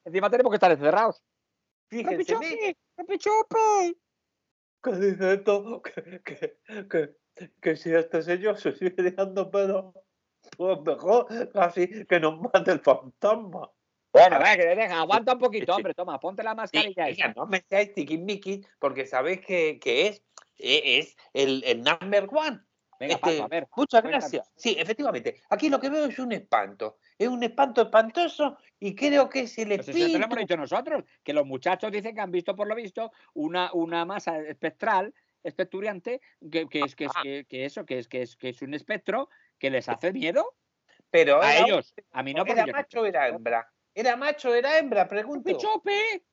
encima 0.05 0.29
tenemos 0.29 0.51
que 0.51 0.55
estar 0.55 0.71
encerrados. 0.71 1.23
¡Rupi 1.89 2.03
Fíjense, 2.03 2.25
chupi! 3.17 3.97
Que 4.83 4.91
dice 4.91 5.33
esto, 5.33 5.81
que, 5.81 6.21
que, 6.23 6.59
que, 6.89 7.15
que 7.61 7.75
si 7.75 7.93
este 7.93 8.21
señor 8.21 8.57
se 8.59 8.71
sigue 8.73 9.01
dejando 9.03 9.49
pedo, 9.51 9.93
pues 10.57 10.79
mejor 10.81 11.27
casi 11.51 12.05
que 12.05 12.19
nos 12.19 12.39
mate 12.39 12.71
el 12.71 12.79
fantasma. 12.79 13.69
Bueno, 14.13 14.35
a 14.37 14.39
ver, 14.39 14.75
que 14.77 14.83
aguanta 14.85 15.33
un 15.33 15.39
poquito, 15.39 15.73
Sí. 15.73 15.77
hombre, 15.77 15.93
toma, 15.93 16.19
ponte 16.19 16.41
la 16.43 16.51
Sí, 16.51 16.55
mascarilla 16.57 17.09
esa. 17.09 17.33
no 17.33 17.45
me 17.45 17.63
seáis 17.69 17.93
tiquismiquis 17.93 18.65
porque 18.79 19.05
sabéis 19.05 19.41
que, 19.45 19.79
que 19.79 20.07
es, 20.07 20.23
e- 20.57 20.97
es 20.99 21.15
el, 21.33 21.63
el 21.65 21.83
number 21.83 22.27
one. 22.31 22.59
Venga, 22.99 23.13
Este, 23.13 23.31
Paco, 23.33 23.43
a 23.43 23.47
ver. 23.47 23.67
Muchas 23.75 24.01
cuéntanos. 24.01 24.31
gracias. 24.31 24.51
Sí, 24.55 24.75
efectivamente. 24.79 25.39
Aquí 25.51 25.69
lo 25.69 25.79
que 25.79 25.91
veo 25.91 26.05
es 26.05 26.17
un 26.17 26.31
espanto. 26.31 26.97
Es 27.19 27.27
un 27.27 27.43
espanto 27.43 27.83
espantoso 27.83 28.57
y 28.79 28.95
creo 28.95 29.29
que 29.29 29.41
es 29.41 29.55
el 29.59 29.67
Pues 29.67 29.81
eso 29.81 29.91
te 29.91 29.99
lo 29.99 30.05
espíritu. 30.05 30.25
hemos 30.25 30.37
dicho 30.39 30.57
nosotros, 30.57 31.03
que 31.23 31.33
los 31.33 31.45
muchachos 31.45 31.91
dicen 31.91 32.15
que 32.15 32.21
han 32.21 32.31
visto 32.31 32.55
por 32.55 32.67
lo 32.67 32.73
visto 32.73 33.11
una, 33.35 33.71
una 33.73 34.03
masa 34.05 34.39
espectral, 34.39 35.13
especturiante, 35.47 36.21
que, 36.51 36.67
que 36.67 36.81
es, 36.81 36.95
que, 36.95 37.05
es, 37.05 37.11
que, 37.23 37.45
que 37.45 37.65
eso, 37.65 37.85
que 37.85 37.97
es, 37.97 38.07
que, 38.07 38.21
es, 38.21 38.35
que 38.35 38.49
es 38.49 38.61
un 38.61 38.73
espectro 38.73 39.29
que 39.57 39.69
les 39.69 39.87
hace 39.89 40.11
miedo 40.11 40.55
Pero 41.09 41.41
a 41.41 41.57
ellos. 41.57 41.93
A 42.11 42.23
mí 42.23 42.33
no, 42.33 42.39
porque 42.39 42.53
era 42.53 42.65
no 42.65 42.73
macho 42.73 43.01
o 43.01 43.05
era 43.05 43.27
hembra. 43.27 43.67
¿Era 43.93 44.15
macho 44.15 44.49
o 44.49 44.53
era 44.53 44.77
hembra? 44.77 45.07
Pregunto. 45.07 45.49
¡Rupi 45.49 45.57
chupi! 45.57 46.23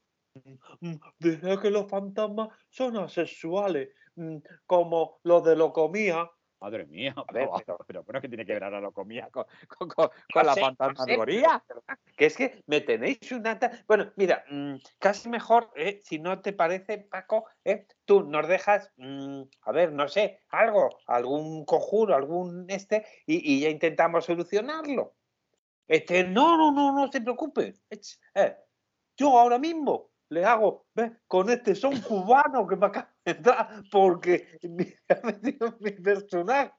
Mm, 0.81 0.97
Dice 1.19 1.59
que 1.63 1.71
los 1.71 1.89
fantasmas 1.89 2.49
son 2.69 2.97
asexuales, 2.97 3.91
mm, 4.17 4.39
como 4.67 5.21
los 5.23 5.45
de 5.45 5.57
locomía. 5.57 6.31
Madre 6.65 6.87
mía, 6.87 7.15
ver, 7.31 7.47
pero, 7.67 7.77
pero- 7.87 8.05
pero, 8.05 8.21
¿qué 8.23 8.29
tiene 8.29 8.47
que 8.47 8.55
ver 8.55 8.65
ahora 8.65 8.81
lo 8.81 8.91
comía 8.91 9.29
con, 9.31 9.45
con, 9.69 9.87
con- 9.91 10.09
No 10.09 10.13
con 10.33 10.47
la 10.47 10.55
fantasmagoría? 10.57 11.63
Que 12.17 12.25
es 12.25 12.37
que 12.39 12.63
me 12.67 12.81
tenéis 12.81 13.19
una... 13.33 13.59
Bueno, 13.87 14.11
mira, 14.17 14.43
mm, 14.51 14.77
casi 14.99 15.29
mejor, 15.29 15.71
eh, 15.77 16.01
si 16.03 16.19
no 16.19 16.41
te 16.41 16.55
parece, 16.55 16.97
Paco, 16.97 17.45
eh, 17.65 17.87
tú 18.07 18.23
nos 18.23 18.49
dejas, 18.49 18.91
mm, 18.97 19.43
a 19.61 19.73
ver, 19.73 19.93
no 19.93 20.09
sé, 20.09 20.41
algo, 20.49 20.89
algún 21.07 21.67
conjuro, 21.67 22.15
algún 22.15 22.65
este, 22.71 23.05
y, 23.27 23.57
y 23.57 23.61
ya 23.61 23.69
intentamos 23.69 24.25
solucionarlo. 24.25 25.17
Este, 25.87 26.25
no, 26.25 26.57
no, 26.57 26.73
no, 26.73 26.93
no 26.99 27.13
se 27.13 27.21
preocupe. 27.21 27.75
Eh, 27.91 28.57
yo 29.19 29.39
ahora 29.39 29.59
mismo 29.59 30.13
le 30.31 30.45
hago, 30.45 30.87
¿ves? 30.95 31.13
Con 31.27 31.51
este 31.51 31.75
son 31.75 32.01
cubano 32.01 32.67
que 32.67 32.77
me 32.77 32.87
acaba 32.87 33.13
de 33.25 33.33
entrar, 33.33 33.83
porque 33.91 34.59
me 34.63 34.95
ha 35.09 35.27
metido 35.27 35.77
mi 35.81 35.91
personaje. 35.93 36.73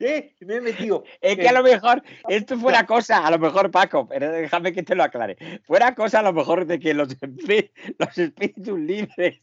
¿eh? 0.00 0.34
Me 0.40 0.56
he 0.56 0.60
metido 0.60 1.02
Es 1.20 1.36
que 1.36 1.48
a 1.48 1.52
lo 1.52 1.62
mejor 1.62 2.02
esto 2.28 2.56
fuera 2.58 2.86
cosa, 2.86 3.26
a 3.26 3.30
lo 3.30 3.38
mejor 3.38 3.70
Paco, 3.70 4.06
pero 4.08 4.30
déjame 4.30 4.72
que 4.72 4.82
te 4.82 4.94
lo 4.94 5.02
aclare. 5.02 5.36
Fuera 5.64 5.94
cosa 5.94 6.20
a 6.20 6.22
lo 6.22 6.32
mejor 6.32 6.66
de 6.66 6.78
que 6.78 6.94
los, 6.94 7.08
espi- 7.20 7.70
los 7.98 8.16
espíritus 8.18 8.78
libres 8.78 9.40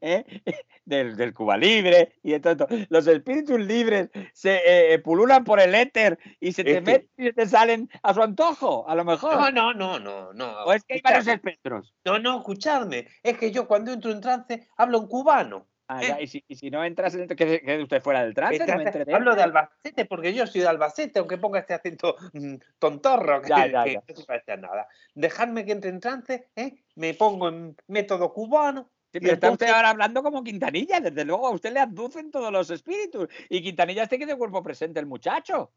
¿eh? 0.00 0.24
del, 0.84 1.16
del 1.16 1.34
Cuba 1.34 1.56
Libre 1.56 2.14
y 2.22 2.32
de 2.32 2.40
todo 2.40 2.52
esto, 2.52 2.86
los 2.90 3.06
espíritus 3.06 3.58
libres 3.60 4.08
se 4.32 4.60
eh, 4.94 4.98
pululan 5.00 5.44
por 5.44 5.60
el 5.60 5.74
éter 5.74 6.18
y 6.40 6.52
se 6.52 6.64
te 6.64 6.78
Este. 6.78 6.80
meten 6.80 7.08
y 7.16 7.32
te 7.32 7.46
salen 7.46 7.88
a 8.02 8.14
su 8.14 8.22
antojo, 8.22 8.88
a 8.88 8.94
lo 8.94 9.04
mejor. 9.04 9.34
No, 9.34 9.50
no, 9.50 9.74
no, 9.74 9.98
no, 9.98 10.32
no. 10.32 10.64
o 10.64 10.72
es 10.72 10.84
que 10.84 10.94
hay 10.94 11.00
varios 11.02 11.26
espectros. 11.26 11.94
No, 12.04 12.18
no, 12.18 12.38
escuchadme. 12.38 13.06
Es 13.22 13.36
que 13.38 13.50
yo 13.50 13.66
cuando 13.66 13.92
entro 13.92 14.10
en 14.12 14.20
trance 14.20 14.68
hablo 14.76 14.98
en 14.98 15.06
cubano. 15.08 15.66
Ah, 15.88 16.02
¿Eh? 16.02 16.08
ya, 16.08 16.20
y, 16.20 16.26
si, 16.26 16.44
y 16.48 16.56
si 16.56 16.68
no 16.68 16.82
entras 16.84 17.14
en 17.14 17.20
el, 17.22 17.28
que, 17.28 17.60
que 17.60 17.80
usted 17.80 18.02
fuera 18.02 18.24
del 18.24 18.34
trance, 18.34 18.58
no 18.58 18.76
me 18.76 19.14
hablo 19.14 19.36
de. 19.36 19.42
Albacete 19.44 20.04
porque 20.04 20.34
yo 20.34 20.44
soy 20.48 20.62
de 20.62 20.66
Albacete, 20.66 21.20
aunque 21.20 21.38
ponga 21.38 21.60
este 21.60 21.74
acento 21.74 22.16
mm, 22.32 22.56
tontorro, 22.80 23.40
que, 23.40 23.48
Ya, 23.50 23.66
ya, 23.68 23.84
que 23.84 23.92
ya. 23.92 24.02
no 24.08 24.16
se 24.16 24.24
parece 24.24 24.50
a 24.50 24.56
nada. 24.56 24.88
Dejadme 25.14 25.64
que 25.64 25.70
entre 25.70 25.90
en 25.90 26.00
trance, 26.00 26.48
¿eh? 26.56 26.82
me 26.96 27.14
pongo 27.14 27.48
en 27.50 27.76
método 27.86 28.32
cubano. 28.32 28.90
Sí, 29.16 29.20
pero 29.20 29.34
está 29.34 29.50
usted 29.50 29.68
ahora 29.68 29.90
hablando 29.90 30.22
como 30.22 30.44
Quintanilla, 30.44 31.00
desde 31.00 31.24
luego 31.24 31.46
a 31.46 31.50
usted 31.50 31.72
le 31.72 31.80
abducen 31.80 32.30
todos 32.30 32.52
los 32.52 32.68
espíritus. 32.70 33.28
Y 33.48 33.62
Quintanilla 33.62 34.02
este 34.02 34.18
que 34.18 34.26
de 34.26 34.36
cuerpo 34.36 34.62
presente 34.62 35.00
el 35.00 35.06
muchacho. 35.06 35.72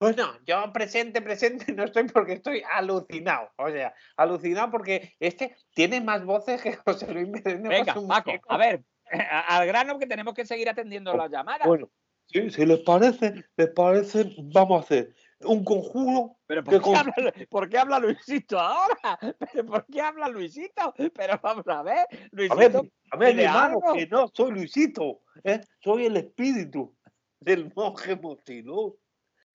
Bueno, 0.00 0.38
yo 0.46 0.72
presente, 0.72 1.22
presente 1.22 1.72
no 1.72 1.84
estoy 1.84 2.04
porque 2.04 2.34
estoy 2.34 2.62
alucinado. 2.70 3.50
O 3.56 3.70
sea, 3.70 3.94
alucinado 4.16 4.70
porque 4.70 5.14
este 5.18 5.56
tiene 5.74 6.00
más 6.00 6.24
voces 6.24 6.60
que 6.62 6.74
José 6.84 7.12
Luis 7.12 7.28
Merendero 7.28 7.70
Venga, 7.70 7.94
Paco, 8.06 8.32
a 8.48 8.56
ver, 8.58 8.84
al 9.48 9.66
grano 9.66 9.98
que 9.98 10.06
tenemos 10.06 10.34
que 10.34 10.44
seguir 10.44 10.68
atendiendo 10.68 11.16
las 11.16 11.30
llamadas. 11.30 11.66
Bueno, 11.66 11.90
si, 12.26 12.50
si 12.50 12.66
les 12.66 12.80
parece, 12.80 13.44
les 13.56 13.68
parece, 13.70 14.34
vamos 14.38 14.82
a 14.82 14.84
hacer 14.84 15.14
un 15.40 15.64
conjuro. 15.64 16.36
pero 16.46 16.64
¿qué 16.64 16.70
¿por 16.70 16.78
qué, 16.78 16.84
con- 16.84 16.96
habla, 16.96 17.32
por 17.48 17.68
qué 17.68 17.78
habla 17.78 17.98
Luisito 18.00 18.58
ahora? 18.58 19.18
¿Pero 19.52 19.66
por 19.66 19.86
qué 19.86 20.00
habla 20.00 20.28
Luisito? 20.28 20.94
Pero 21.14 21.38
vamos 21.42 21.66
a 21.68 21.82
ver, 21.82 21.98
A 21.98 22.06
ver, 22.10 22.28
Luisito. 22.32 22.82
a 23.12 23.16
ver, 23.16 23.28
mi 23.34 23.40
dile 23.42 23.44
hermano, 23.44 23.80
que 23.94 24.06
no 24.06 24.28
soy 24.34 24.50
Luisito, 24.52 25.20
¿eh? 25.44 25.60
soy 25.80 26.06
el 26.06 26.16
espíritu 26.16 26.94
del 27.40 27.72
monje 27.74 28.16
Motilú. 28.16 28.98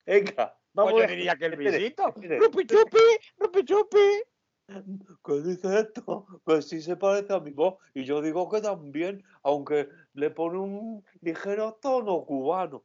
Venga, 0.06 0.58
vamos 0.72 0.92
Pues 0.92 1.02
yo 1.02 1.04
a 1.04 1.06
ver. 1.06 1.16
diría 1.16 1.36
que 1.36 1.46
el 1.46 1.52
Luisito. 1.56 2.06
¡Rupi 2.16 2.66
chupi! 2.66 2.98
¡Rupi 3.38 3.64
chupi! 3.64 4.22
¿Qué 5.24 5.32
dice 5.42 5.78
esto? 5.80 6.26
Que 6.46 6.62
sí 6.62 6.80
se 6.80 6.96
parece 6.96 7.34
a 7.34 7.40
mi 7.40 7.50
voz. 7.50 7.74
Y 7.92 8.04
yo 8.04 8.22
digo 8.22 8.48
que 8.48 8.62
también, 8.62 9.22
aunque 9.42 9.88
le 10.14 10.30
pone 10.30 10.58
un 10.58 11.04
ligero 11.20 11.78
tono 11.82 12.24
cubano. 12.24 12.82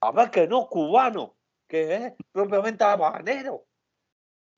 A 0.00 0.12
ver 0.12 0.30
que 0.30 0.46
no 0.46 0.68
cubano, 0.68 1.35
que 1.66 1.94
es 1.94 2.12
propiamente 2.32 2.84
habanero. 2.84 3.66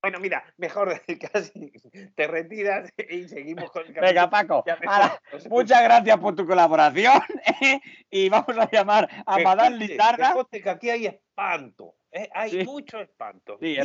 Bueno, 0.00 0.21
mira, 0.21 0.45
mejor 0.57 1.03
casi 1.33 1.73
te 2.15 2.27
retiras 2.27 2.91
y 3.11 3.29
seguimos 3.29 3.71
con 3.71 3.87
el 3.87 3.93
Venga, 3.95 4.31
capítulo. 4.31 4.62
Paco. 4.65 5.19
Nos 5.33 5.49
muchas 5.49 5.83
gracias 5.83 6.19
por 6.19 6.37
tu 6.37 6.47
colaboración. 6.47 7.21
¿eh? 7.62 7.81
y 8.11 8.29
vamos 8.29 8.57
a 8.57 8.71
llamar 8.71 9.09
a 9.27 9.38
Madame 9.38 9.97
conste 10.33 10.62
que 10.62 10.71
aquí 10.71 10.91
hay 10.91 11.07
espanto. 11.07 11.98
¿Eh? 12.12 12.29
Hay 12.33 12.50
Sí. 12.50 12.65
mucho 12.65 13.00
espanto. 13.00 13.59
Sí, 13.61 13.77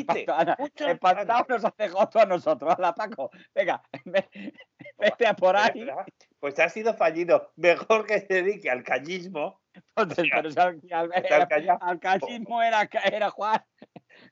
Mucho 0.59 0.87
nos 1.49 1.65
hace 1.65 1.89
gozo 1.89 2.19
a 2.19 2.25
nosotros. 2.25 2.73
Hala, 2.77 2.93
Paco. 2.93 3.29
Venga, 3.53 3.81
ve- 4.05 4.29
vete 4.97 5.27
a 5.27 5.33
por 5.35 5.55
ahí. 5.55 5.85
Pues 6.39 6.59
ha 6.59 6.69
sido 6.69 6.93
fallido. 6.93 7.51
Mejor 7.55 8.05
que 8.05 8.19
se 8.19 8.41
dedique 8.43 8.69
al 8.69 8.83
callismo. 8.83 9.61
Entonces, 9.95 10.57
al, 10.57 10.79
al- 10.91 11.23
que 11.23 11.33
al 11.33 11.47
calla- 11.47 11.77
al 11.81 11.99
callismo 11.99 12.61
era, 12.61 12.89
era 13.05 13.29
Juan. 13.29 13.63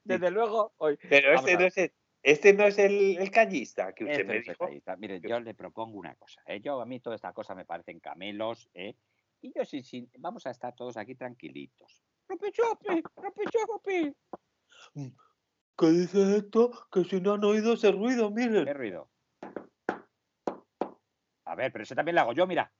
Desde 0.04 0.30
luego, 0.32 0.74
hoy. 0.78 0.98
Pero 1.10 1.34
este 1.34 1.58
no, 1.58 1.66
es 1.66 1.78
el, 1.78 1.94
este 2.24 2.54
no 2.54 2.66
es 2.66 2.78
el, 2.78 3.18
el 3.18 3.32
callista 3.32 3.94
que 3.94 4.04
usted 4.04 4.20
Este 4.20 4.24
me 4.26 4.38
es 4.38 4.48
el 4.48 4.54
dijo. 4.54 4.66
callista. 4.66 4.96
Mire, 4.98 5.20
yo 5.22 5.40
le 5.40 5.54
propongo 5.56 5.98
una 5.98 6.14
cosa. 6.16 6.42
¿eh? 6.46 6.60
Yo, 6.62 6.80
a 6.82 6.86
mí 6.86 7.00
toda 7.00 7.16
esta 7.16 7.34
cosa 7.34 7.56
me 7.56 7.66
parecen 7.66 8.00
camelos. 8.00 8.70
¿eh? 8.74 8.96
Y 9.42 9.52
yo 9.56 9.66
sí, 9.66 9.82
sí, 9.82 10.08
vamos 10.20 10.46
a 10.46 10.52
estar 10.52 10.76
todos 10.76 10.98
aquí 10.98 11.16
tranquilitos. 11.16 12.04
Rompechope, 12.32 13.04
rompechope. 13.18 14.16
¿Qué 15.78 15.86
dice 15.88 16.38
esto? 16.38 16.72
Que 16.90 17.04
si 17.04 17.20
no 17.20 17.34
han 17.34 17.44
oído 17.44 17.74
ese 17.74 17.92
ruido, 17.92 18.30
¿Qué 18.34 18.48
miren. 18.48 18.74
ruido? 18.74 19.10
A 21.44 21.56
ver, 21.56 21.74
pero 21.74 21.84
ese 21.84 21.94
también 21.94 22.16
lo 22.16 22.22
hago 22.22 22.32
yo, 22.32 22.48
mira. 22.48 22.72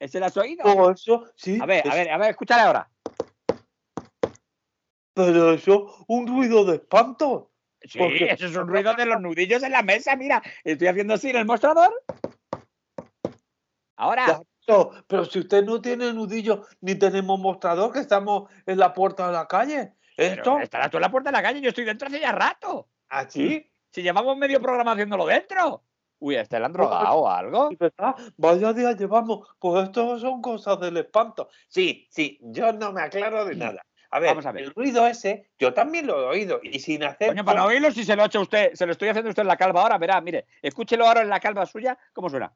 ¿Ese 0.00 0.18
lo 0.18 0.26
has 0.26 0.36
oído? 0.36 0.90
Eso, 0.90 1.30
sí. 1.36 1.60
A 1.62 1.66
ver, 1.66 1.88
a 1.88 1.94
ver, 1.94 2.10
a 2.10 2.18
ver, 2.18 2.30
escúchale 2.30 2.62
ahora. 2.62 2.90
Pero 5.14 5.52
eso, 5.52 6.04
un 6.08 6.26
ruido 6.26 6.64
de 6.64 6.76
espanto. 6.78 7.52
Sí, 7.82 7.98
Porque- 8.00 8.32
eso 8.32 8.46
es 8.46 8.56
un 8.56 8.66
ruido 8.66 8.94
de 8.94 9.06
los 9.06 9.20
nudillos 9.20 9.62
en 9.62 9.70
la 9.70 9.82
mesa, 9.82 10.16
mira. 10.16 10.42
Estoy 10.64 10.88
haciendo 10.88 11.14
así 11.14 11.30
en 11.30 11.36
el 11.36 11.44
mostrador. 11.46 12.02
Ahora, 13.94 14.42
Pero, 14.66 15.24
si 15.24 15.38
usted 15.38 15.64
no 15.64 15.80
tiene 15.80 16.12
nudillo 16.12 16.66
ni 16.80 16.96
tenemos 16.96 17.38
mostrador, 17.38 17.92
que 17.92 18.00
estamos 18.00 18.50
en 18.66 18.78
la 18.78 18.92
puerta 18.92 19.26
de 19.28 19.32
la 19.32 19.46
calle. 19.46 19.92
Esto, 20.16 20.58
estarás 20.58 20.90
tú 20.90 20.96
en 20.96 21.02
la 21.02 21.10
puerta 21.10 21.30
de 21.30 21.36
la 21.36 21.42
calle, 21.42 21.60
yo 21.60 21.68
estoy 21.68 21.84
dentro 21.84 22.08
hace 22.08 22.20
ya 22.20 22.32
rato. 22.32 22.88
¿Así? 23.08 23.70
Si 23.90 24.02
llevamos 24.02 24.36
medio 24.36 24.60
programa 24.60 24.92
haciéndolo 24.92 25.26
dentro. 25.26 25.82
Uy, 26.18 26.36
¿a 26.36 26.40
este 26.40 26.58
le 26.58 26.64
han 26.64 26.72
drogado 26.72 27.14
o 27.14 27.28
algo? 27.28 27.70
¿verdad? 27.78 28.14
Vaya 28.36 28.72
día 28.72 28.92
llevamos. 28.92 29.46
Pues 29.58 29.84
esto 29.84 30.18
son 30.18 30.40
cosas 30.40 30.80
del 30.80 30.96
espanto. 30.96 31.48
Sí, 31.68 32.06
sí, 32.10 32.38
yo 32.40 32.72
no 32.72 32.92
me 32.92 33.02
aclaro 33.02 33.44
de 33.44 33.54
nada. 33.54 33.84
A 34.10 34.18
ver, 34.18 34.30
Vamos 34.30 34.46
a 34.46 34.52
ver. 34.52 34.64
el 34.64 34.74
ruido 34.74 35.06
ese, 35.06 35.50
yo 35.58 35.74
también 35.74 36.06
lo 36.06 36.20
he 36.20 36.26
oído 36.26 36.60
y 36.62 36.78
sin 36.78 37.04
hacer. 37.04 37.28
Coño, 37.28 37.44
para 37.44 37.64
oírlo, 37.64 37.90
si 37.90 38.04
se 38.04 38.16
lo 38.16 38.22
ha 38.22 38.26
hecho 38.26 38.40
usted, 38.40 38.72
se 38.72 38.86
lo 38.86 38.92
estoy 38.92 39.08
haciendo 39.08 39.28
a 39.28 39.30
usted 39.30 39.42
en 39.42 39.48
la 39.48 39.56
calva 39.56 39.82
ahora, 39.82 39.98
verá, 39.98 40.20
mire, 40.20 40.46
escúchelo 40.62 41.06
ahora 41.06 41.22
en 41.22 41.28
la 41.28 41.40
calva 41.40 41.66
suya, 41.66 41.98
¿cómo 42.14 42.30
suena? 42.30 42.52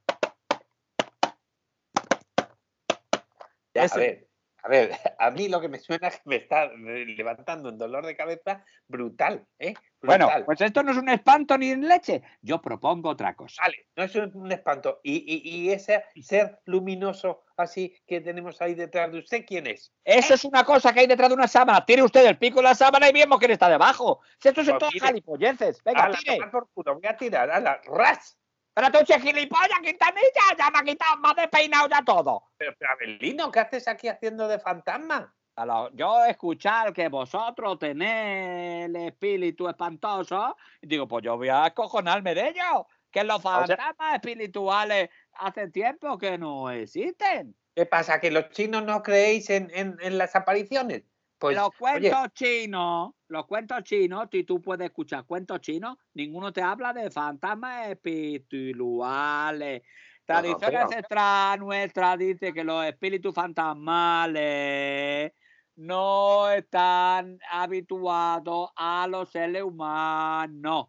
Ya. 3.74 3.84
A 3.84 3.96
ver, 3.96 4.30
a 4.62 4.68
ver, 4.68 4.90
a 5.18 5.30
mí 5.30 5.48
lo 5.48 5.60
que 5.60 5.68
me 5.68 5.78
suena 5.78 6.08
es 6.08 6.16
que 6.16 6.22
me 6.28 6.36
está 6.36 6.66
levantando 6.66 7.68
un 7.68 7.78
dolor 7.78 8.06
de 8.06 8.16
cabeza 8.16 8.64
brutal, 8.86 9.46
¿eh? 9.58 9.74
Bueno, 10.02 10.30
pues 10.46 10.60
esto 10.62 10.82
no 10.82 10.92
es 10.92 10.96
un 10.96 11.10
espanto 11.10 11.58
ni 11.58 11.70
en 11.70 11.86
leche. 11.86 12.22
Yo 12.40 12.62
propongo 12.62 13.10
otra 13.10 13.34
cosa. 13.34 13.62
Vale, 13.62 13.86
no 13.96 14.04
es 14.04 14.14
un, 14.16 14.50
espanto. 14.50 15.00
Y, 15.02 15.16
y, 15.26 15.66
y 15.66 15.70
ese 15.70 16.04
ser 16.22 16.58
luminoso 16.64 17.44
así 17.58 17.94
que 18.06 18.22
tenemos 18.22 18.60
ahí 18.62 18.74
detrás 18.74 19.12
de 19.12 19.18
usted, 19.18 19.44
¿quién 19.46 19.66
es? 19.66 19.92
Eso 20.04 20.32
es 20.34 20.44
una 20.44 20.64
cosa 20.64 20.94
que 20.94 21.00
hay 21.00 21.06
detrás 21.06 21.28
de 21.28 21.34
una 21.34 21.46
sábana. 21.48 21.84
Tire 21.84 22.02
usted 22.02 22.24
el 22.24 22.38
pico 22.38 22.56
de 22.60 22.64
la 22.64 22.74
sábana 22.74 23.10
y 23.10 23.12
vemos 23.12 23.38
quién 23.38 23.50
está 23.50 23.68
debajo. 23.68 24.20
Si 24.38 24.48
esto 24.48 24.64
son 24.64 24.78
Pues 24.78 24.94
mire. 24.94 25.06
gilipolleces. 25.08 25.82
Venga, 25.84 26.04
Ala, 26.04 26.18
tire. 26.18 26.38
por 26.50 26.68
culo, 26.72 26.94
voy 26.94 27.06
a 27.06 27.16
tirar, 27.16 27.50
ala, 27.50 27.80
ras. 27.84 28.38
Pero 28.80 28.92
tú, 28.98 29.04
che 29.04 29.20
gilipollas, 29.20 29.78
quintanilla, 29.82 30.56
ya 30.58 30.70
me 30.70 30.78
ha 30.78 30.82
quitado, 30.82 31.16
me 31.18 31.28
ha 31.28 31.34
despeinado 31.34 31.86
ya 31.88 32.02
todo. 32.02 32.44
Pero, 32.56 32.74
pero 32.78 32.92
Abelino, 32.92 33.50
¿qué 33.50 33.60
haces 33.60 33.86
aquí 33.88 34.08
haciendo 34.08 34.48
de 34.48 34.58
fantasma? 34.58 35.34
Lo- 35.66 35.90
Yo 35.94 36.24
escuchar 36.24 36.94
que 36.94 37.08
vosotros 37.08 37.78
tenéis 37.78 38.86
el 38.86 38.96
espíritu 38.96 39.68
espantoso, 39.68 40.56
y 40.80 40.86
digo, 40.86 41.06
pues 41.06 41.22
yo 41.22 41.36
voy 41.36 41.50
a 41.50 41.64
acojonarme 41.66 42.34
de 42.34 42.48
ellos. 42.48 42.86
Que 43.10 43.22
los 43.24 43.42
sea- 43.42 43.66
fantasmas 43.66 44.14
espirituales 44.14 45.10
hace 45.34 45.68
tiempo 45.68 46.16
que 46.16 46.38
no 46.38 46.70
existen. 46.70 47.54
¿Qué 47.74 47.84
pasa? 47.84 48.18
¿Que 48.20 48.30
los 48.30 48.48
chinos 48.50 48.82
no 48.84 49.02
creéis 49.02 49.50
en, 49.50 49.68
en- 49.74 49.98
en 50.00 50.16
las 50.16 50.34
apariciones? 50.36 51.02
Pues, 51.40 51.56
los 51.56 51.70
oye, 51.92 52.10
cuentos 52.10 52.28
chinos, 52.34 53.12
los 53.28 53.46
cuentos 53.46 53.82
chinos, 53.82 54.28
si 54.30 54.44
tú 54.44 54.60
puedes 54.60 54.84
escuchar 54.86 55.24
cuentos 55.24 55.60
chinos, 55.60 55.96
ninguno 56.14 56.52
te 56.52 56.62
habla 56.62 56.92
de 56.92 57.10
fantasmas 57.10 57.88
espirituales. 57.88 59.82
Tradición 60.26 60.76
ancestral 60.76 61.58
nuestra 61.58 62.16
dice 62.16 62.52
que 62.52 62.62
los 62.62 62.84
espíritus 62.84 63.34
fantasmales 63.34 65.32
no 65.76 66.50
están 66.50 67.38
habituados 67.50 68.70
a 68.76 69.06
los 69.08 69.30
seres 69.30 69.62
humanos. 69.62 70.88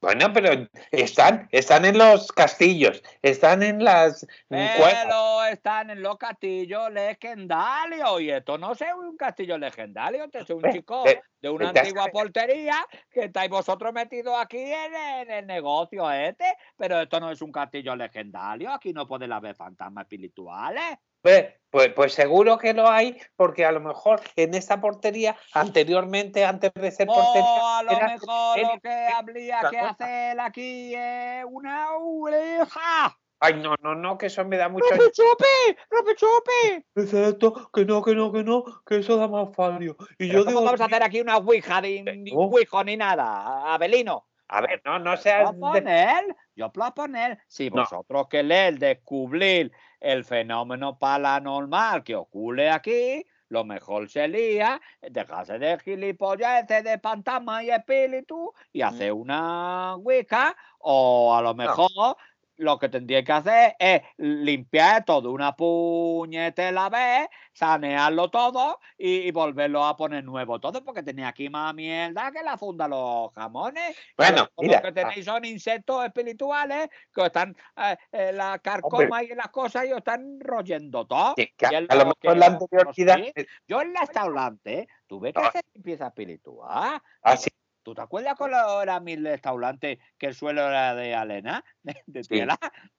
Bueno, 0.00 0.32
pero 0.32 0.68
están, 0.92 1.48
están 1.50 1.84
en 1.84 1.98
los 1.98 2.30
castillos, 2.30 3.02
están 3.22 3.62
en 3.64 3.82
las. 3.82 4.26
Pero 4.48 5.44
están 5.44 5.90
en 5.90 6.02
los 6.02 6.16
castillos 6.18 6.92
legendarios. 6.92 8.20
Y 8.20 8.30
esto 8.30 8.58
no 8.58 8.72
es 8.72 8.80
un 8.96 9.16
castillo 9.16 9.58
legendario, 9.58 10.24
esto 10.24 10.38
es 10.38 10.50
un 10.50 10.62
Ve, 10.62 10.72
chico 10.72 11.02
ve, 11.04 11.20
de 11.40 11.50
una 11.50 11.70
antigua 11.70 12.02
sabe. 12.02 12.12
portería 12.12 12.86
que 13.10 13.24
estáis 13.24 13.50
vosotros 13.50 13.92
metidos 13.92 14.34
aquí 14.38 14.58
en, 14.58 14.94
en 14.94 15.30
el 15.30 15.46
negocio 15.46 16.10
este. 16.10 16.56
Pero 16.76 17.00
esto 17.00 17.18
no 17.18 17.30
es 17.32 17.42
un 17.42 17.50
castillo 17.50 17.96
legendario. 17.96 18.72
Aquí 18.72 18.92
no 18.92 19.06
pueden 19.06 19.32
haber 19.32 19.56
fantasmas 19.56 20.02
espirituales. 20.04 20.98
Ve, 21.28 21.54
Pues, 21.70 21.92
pues 21.92 22.14
seguro 22.14 22.56
que 22.56 22.72
lo 22.72 22.88
hay, 22.88 23.20
porque 23.36 23.66
a 23.66 23.72
lo 23.72 23.80
mejor 23.80 24.22
en 24.36 24.54
esta 24.54 24.80
portería, 24.80 25.36
anteriormente, 25.52 26.42
antes 26.42 26.72
de 26.72 26.90
ser 26.90 27.06
portería, 27.06 27.44
O 27.44 27.66
a 27.66 27.82
lo 27.82 27.90
era- 27.92 28.06
mejor 28.08 28.58
era- 28.58 28.74
lo 28.74 28.80
que 28.80 29.06
habría 29.14 29.60
que 29.70 29.76
cosa. 29.78 29.88
hacer 29.90 30.40
aquí 30.40 30.94
es 30.94 31.44
una 31.44 31.92
oreja. 31.92 33.18
Ay, 33.40 33.54
no, 33.62 33.74
no, 33.82 33.94
no, 33.94 34.16
que 34.16 34.26
eso 34.26 34.44
me 34.46 34.56
da 34.56 34.70
mucho. 34.70 34.86
¡Rompechope! 34.90 35.76
¡Rompechope! 35.90 36.86
Dice 36.94 37.28
esto, 37.28 37.70
que 37.70 37.84
no, 37.84 38.02
que 38.02 38.14
no, 38.14 38.32
que 38.32 38.42
no, 38.42 38.64
que 38.86 38.96
eso 38.96 39.16
da 39.18 39.28
más 39.28 39.54
falio. 39.54 39.94
Y 40.18 40.26
Pero 40.28 40.32
yo 40.32 40.38
¿Cómo 40.46 40.50
digo, 40.50 40.64
vamos 40.64 40.80
a 40.80 40.86
hacer 40.86 41.02
aquí 41.02 41.20
una 41.20 41.36
ouija, 41.36 41.80
ni, 41.82 42.00
ni 42.02 42.30
No. 42.32 42.38
ouija 42.38 42.82
ni 42.82 42.96
nada, 42.96 43.74
Abelino? 43.74 44.26
A 44.48 44.62
ver, 44.62 44.80
no, 44.86 44.98
no 44.98 45.14
seas. 45.18 45.52
de- 45.52 45.58
proponer, 45.58 46.24
yo 46.56 46.72
proponer, 46.72 47.38
si 47.46 47.68
No. 47.68 47.82
vosotros 47.82 48.26
queréis 48.28 48.80
descubrir 48.80 49.70
el 50.00 50.24
fenómeno 50.24 50.98
paranormal 50.98 52.04
que 52.04 52.16
ocurre 52.16 52.70
aquí, 52.70 53.24
lo 53.48 53.64
mejor 53.64 54.08
sería 54.08 54.80
dejarse 55.00 55.58
de 55.58 55.78
gilipolleces 55.78 56.84
de 56.84 56.98
fantasmas 56.98 57.64
y 57.64 57.70
espíritus 57.70 58.50
y 58.72 58.82
hacer 58.82 59.12
una 59.12 59.96
wicca, 59.96 60.56
o 60.78 61.34
a 61.34 61.42
lo 61.42 61.54
mejor 61.54 62.16
lo 62.58 62.78
que 62.78 62.88
tendría 62.88 63.24
que 63.24 63.32
hacer 63.32 63.76
es 63.78 64.02
limpiar 64.18 65.04
todo 65.04 65.30
una 65.32 65.54
puñetera 65.56 66.88
vez, 66.88 67.28
sanearlo 67.52 68.30
todo 68.30 68.80
y, 68.96 69.28
y 69.28 69.30
volverlo 69.30 69.84
a 69.84 69.96
poner 69.96 70.24
nuevo 70.24 70.60
todo, 70.60 70.84
porque 70.84 71.02
tenía 71.02 71.28
aquí 71.28 71.48
más 71.48 71.74
mierda 71.74 72.30
que 72.32 72.42
la 72.42 72.58
funda 72.58 72.84
de 72.84 72.90
los 72.90 73.32
jamones. 73.32 73.96
Bueno, 74.16 74.48
mira, 74.58 74.82
que 74.82 74.92
tenéis 74.92 75.24
son 75.24 75.44
insectos 75.44 76.04
espirituales 76.04 76.88
que 77.14 77.26
están 77.26 77.56
eh, 77.76 77.96
en 78.12 78.36
la 78.36 78.58
carcoma 78.58 79.22
y 79.22 79.30
en 79.30 79.38
las 79.38 79.48
cosas 79.48 79.86
y 79.86 79.92
os 79.92 79.98
están 79.98 80.38
royendo 80.40 81.06
todo. 81.06 81.34
que- 81.36 81.52
que 81.56 81.68
y 81.70 81.74
a, 81.74 81.80
lo 81.80 81.86
lo 81.94 82.04
mejor 82.06 82.36
la 82.36 82.46
anterioridad. 82.46 83.18
Yo 83.66 83.80
en 83.82 83.92
la 83.92 84.00
restaurante 84.00 84.88
tuve 85.06 85.32
que 85.32 85.40
No. 85.40 85.48
hacer 85.48 85.62
limpieza 85.74 86.08
espiritual. 86.08 87.00
Así, 87.22 87.50
¿Tú 87.88 87.94
te 87.94 88.02
acuerdas 88.02 88.34
cuando 88.36 88.82
era 88.82 89.00
mi 89.00 89.16
restaurante 89.16 89.98
que 90.18 90.26
el 90.26 90.34
suelo 90.34 90.60
era 90.60 90.94
de 90.94 91.14
arena, 91.14 91.64
de, 91.82 91.96
de 92.06 92.22
Sí. 92.22 92.38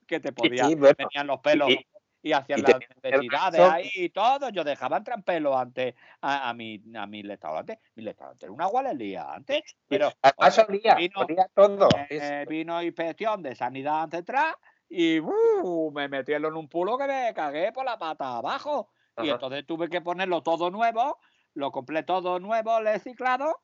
que 0.04 0.18
te 0.18 0.30
sí, 0.30 0.34
podía, 0.34 0.66
sí, 0.66 0.74
bueno, 0.74 0.96
venían 0.98 1.28
los 1.28 1.38
pelos 1.38 1.70
y- 1.70 1.86
y 2.22 2.32
hacían 2.32 2.58
y 2.58 2.62
las 2.62 2.80
necesidades 3.04 3.60
ahí 3.60 3.88
y 3.94 4.08
todo? 4.08 4.48
Yo 4.48 4.64
dejaba 4.64 4.96
entrar 4.96 5.18
en 5.18 5.22
pelo 5.22 5.56
antes 5.56 5.94
a, 6.20 6.48
a 6.50 6.54
mi, 6.54 6.82
a 6.96 7.06
mi 7.06 7.22
restaurante. 7.22 7.78
Mi 7.94 8.02
restaurante 8.04 8.46
era 8.46 8.52
una 8.52 8.66
gualería 8.66 9.32
antes, 9.32 9.62
pero 9.86 10.10
además 10.20 10.58
olía, 10.68 10.96
vino- 10.96 11.20
olía 11.20 11.46
todo. 11.54 11.88
eh, 12.10 12.46
vino 12.48 12.82
inspección 12.82 13.44
de 13.44 13.54
sanidad 13.54 14.02
ancestral 14.02 14.54
y 14.88 15.20
¡uh! 15.20 15.92
me 15.94 16.08
metieron 16.08 16.52
en 16.52 16.58
un 16.58 16.68
pulo 16.68 16.98
que 16.98 17.06
me 17.06 17.32
cagué 17.32 17.70
por 17.70 17.84
la 17.84 17.96
pata 17.96 18.38
abajo. 18.38 18.90
Y 19.22 19.28
entonces 19.28 19.64
tuve 19.66 19.88
que 19.88 20.00
ponerlo 20.00 20.42
todo 20.42 20.68
nuevo, 20.72 21.18
lo 21.54 21.70
compré 21.70 22.02
todo 22.02 22.40
nuevo, 22.40 22.80
reciclado, 22.80 23.54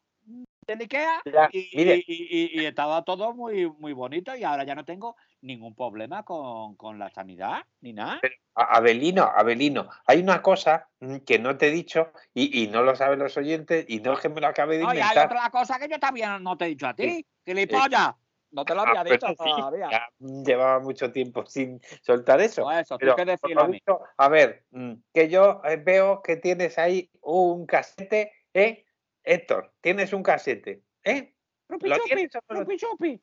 del 0.67 0.81
Ikea 0.81 1.23
Ya, 1.25 1.49
y, 1.53 1.71
mire. 1.77 2.05
y- 2.07 2.29
y- 2.57 2.61
y 2.61 2.67
estaba 2.67 3.05
todo 3.05 3.33
muy, 3.35 3.71
muy 3.71 3.93
bonito 3.93 4.35
y 4.35 4.45
ahora 4.45 4.65
ya 4.65 4.75
no 4.75 4.85
tengo 4.85 5.17
ningún 5.41 5.75
problema 5.75 6.25
con, 6.25 6.77
con 6.77 6.99
la 6.99 7.11
sanidad 7.11 7.63
ni 7.81 7.93
nada. 7.93 8.21
A- 8.55 8.77
Abelino, 8.77 9.23
Abelino, 9.25 9.89
hay 10.07 10.21
una 10.21 10.43
cosa 10.43 10.89
mm, 11.01 11.19
que 11.19 11.39
no 11.39 11.57
te 11.57 11.69
he 11.69 11.71
dicho 11.71 12.13
y, 12.35 12.67
no 12.69 12.83
lo 12.83 12.97
saben 12.97 13.19
los 13.19 13.37
oyentes 13.37 13.85
y 13.89 14.01
no 14.01 14.15
es 14.15 14.21
que 14.21 14.29
me 14.29 14.41
lo 14.41 14.49
acabe 14.49 14.79
de 14.79 14.85
No, 14.85 14.95
y 14.95 14.97
hay 14.99 15.03
inventar. 15.03 15.27
otra 15.27 15.51
cosa 15.51 15.79
que 15.79 15.89
yo 15.89 15.99
también 16.01 16.43
no 16.43 16.57
te 16.57 16.65
he 16.65 16.69
dicho 16.69 16.87
a 16.89 16.95
ti, 16.95 17.03
Sí. 17.09 17.27
gilipollas. 17.45 18.15
No 18.51 18.65
te 18.65 18.75
lo 18.75 18.83
Ah, 18.83 18.85
había 18.89 19.05
pero 19.05 19.15
dicho 19.17 19.29
sí, 19.29 19.51
todavía. 19.51 19.91
ya 19.91 20.09
llevaba 20.19 20.79
mucho 20.81 21.13
tiempo 21.13 21.45
sin 21.47 21.81
soltar 22.01 22.41
eso. 22.41 22.63
Pues 22.63 22.81
eso, 22.83 22.97
Pero, 22.99 23.15
decirlo 23.17 23.69
mí. 23.69 23.83
a 24.17 24.29
ver, 24.29 24.65
mm, 24.71 24.93
que 25.13 25.29
yo 25.29 25.61
eh, 25.65 25.77
veo 25.77 26.23
que 26.23 26.37
tienes 26.37 26.79
ahí 26.79 27.11
un 27.21 27.67
casete, 27.67 28.33
¿eh? 28.55 28.86
Héctor, 29.27 29.73
tienes 29.81 30.13
un 30.13 30.23
casete, 30.23 30.85
¿eh? 31.03 31.35
Rupi 31.69 31.89
¿Lo 31.89 31.97
chupi, 31.97 32.09
tienes 32.09 32.31
rupi 32.49 32.77
chupi. 32.77 33.21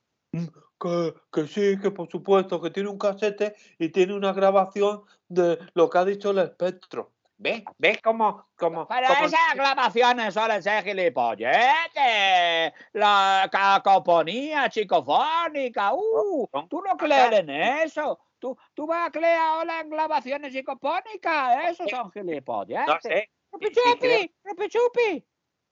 Que, 0.78 1.14
que 1.32 1.48
sí, 1.48 1.80
que 1.80 1.92
por 1.92 2.10
supuesto, 2.10 2.62
que 2.62 2.72
tiene 2.72 2.90
un 2.90 2.98
casete 2.98 3.56
y 3.80 3.88
tiene 3.88 4.14
una 4.14 4.34
grabación 4.34 5.04
de 5.30 5.58
lo 5.74 5.90
que 5.90 5.98
ha 5.98 6.04
dicho 6.04 6.32
el 6.32 6.40
espectro. 6.40 7.14
¿Ves? 7.38 7.64
¿Ves 7.78 8.02
cómo, 8.02 8.50
cómo, 8.58 8.86
Pero 8.88 9.08
cómo- 9.08 9.26
esas 9.28 9.56
grabaciones 9.56 10.34
suelen 10.34 10.62
ser 10.62 10.84
gilipolletes, 10.84 12.74
la 12.92 13.50
cacoponía 13.50 14.70
chicofónica, 14.70 15.94
uh, 15.94 16.48
son 16.52 16.68
tú 16.68 16.82
no 16.82 16.98
crees 16.98 17.32
en 17.32 17.50
eso. 17.50 18.20
Tú, 18.40 18.58
tú 18.74 18.86
vas 18.86 19.08
a 19.08 19.12
creer 19.12 19.38
ahora 19.38 19.80
en 19.80 19.90
grabaciones 19.90 20.52
psicofónicas, 20.52 21.70
esos 21.72 21.90
son 21.90 22.12
gilipolletes. 22.12 22.88
no 22.88 23.00
sé, 23.02 23.30
Rupi 23.52 23.68
Sí, 23.74 25.24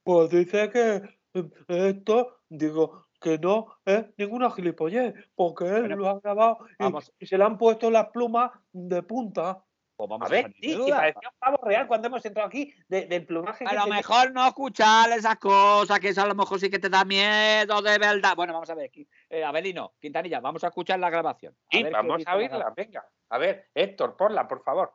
Pues 0.02 0.30
dice 0.30 0.70
que 0.70 1.02
eh, 1.34 1.50
esto, 1.68 2.40
digo, 2.48 3.06
que 3.20 3.38
no 3.38 3.78
es 3.84 4.06
ninguna 4.16 4.50
gilipollez, 4.50 5.14
porque 5.34 5.64
él 5.66 5.88
lo 5.90 6.08
ha 6.08 6.18
grabado 6.20 6.58
y, 6.78 6.84
y 7.24 7.26
se 7.26 7.38
le 7.38 7.44
han 7.44 7.56
puesto 7.56 7.90
las 7.90 8.08
plumas 8.08 8.50
de 8.72 9.02
punta. 9.02 9.64
Pues 9.94 10.08
vamos 10.08 10.26
A 10.26 10.30
ver, 10.30 10.52
sí, 10.60 10.72
y 10.72 10.90
parecía 10.90 11.28
un 11.28 11.36
pavo 11.38 11.58
real 11.62 11.86
cuando 11.86 12.08
hemos 12.08 12.24
entrado 12.24 12.48
aquí 12.48 12.74
de- 12.88 13.06
del 13.06 13.24
plumaje. 13.26 13.64
A 13.64 13.74
lo 13.74 13.86
mejor 13.86 14.32
no 14.32 14.44
escuchar 14.44 15.10
esas 15.12 15.36
cosas, 15.36 16.00
que 16.00 16.08
eso 16.08 16.22
a 16.22 16.26
lo 16.26 16.34
mejor 16.34 16.58
sí 16.58 16.68
que 16.68 16.80
te 16.80 16.88
da 16.88 17.04
miedo 17.04 17.80
de 17.80 17.98
verdad. 17.98 18.34
Bueno, 18.34 18.54
vamos 18.54 18.70
a 18.70 18.74
ver, 18.74 18.90
Qui- 18.90 19.06
eh, 19.30 19.44
Abelino, 19.44 19.94
Quintanilla, 20.00 20.40
vamos 20.40 20.64
a 20.64 20.68
escuchar 20.68 20.98
la 20.98 21.10
grabación. 21.10 21.54
A 21.70 21.76
Sí, 21.76 21.82
ver 21.84 21.92
qué 21.92 21.96
vamos 21.96 22.22
a 22.26 22.30
la 22.30 22.36
oírla, 22.36 22.72
venga. 22.76 23.06
A 23.28 23.38
ver, 23.38 23.68
Héctor, 23.74 24.16
ponla, 24.16 24.48
por 24.48 24.64
favor. 24.64 24.92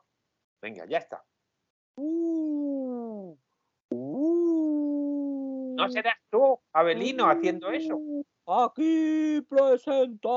Venga, 0.60 0.84
ya 0.84 0.98
está. 0.98 1.24
Uh, 1.96 3.34
uh, 3.90 5.67
No 5.78 5.88
serás 5.88 6.18
tú, 6.28 6.60
Abelino, 6.72 7.30
haciendo 7.30 7.70
eso. 7.70 7.96
Aquí 8.46 9.40
presenta 9.48 10.28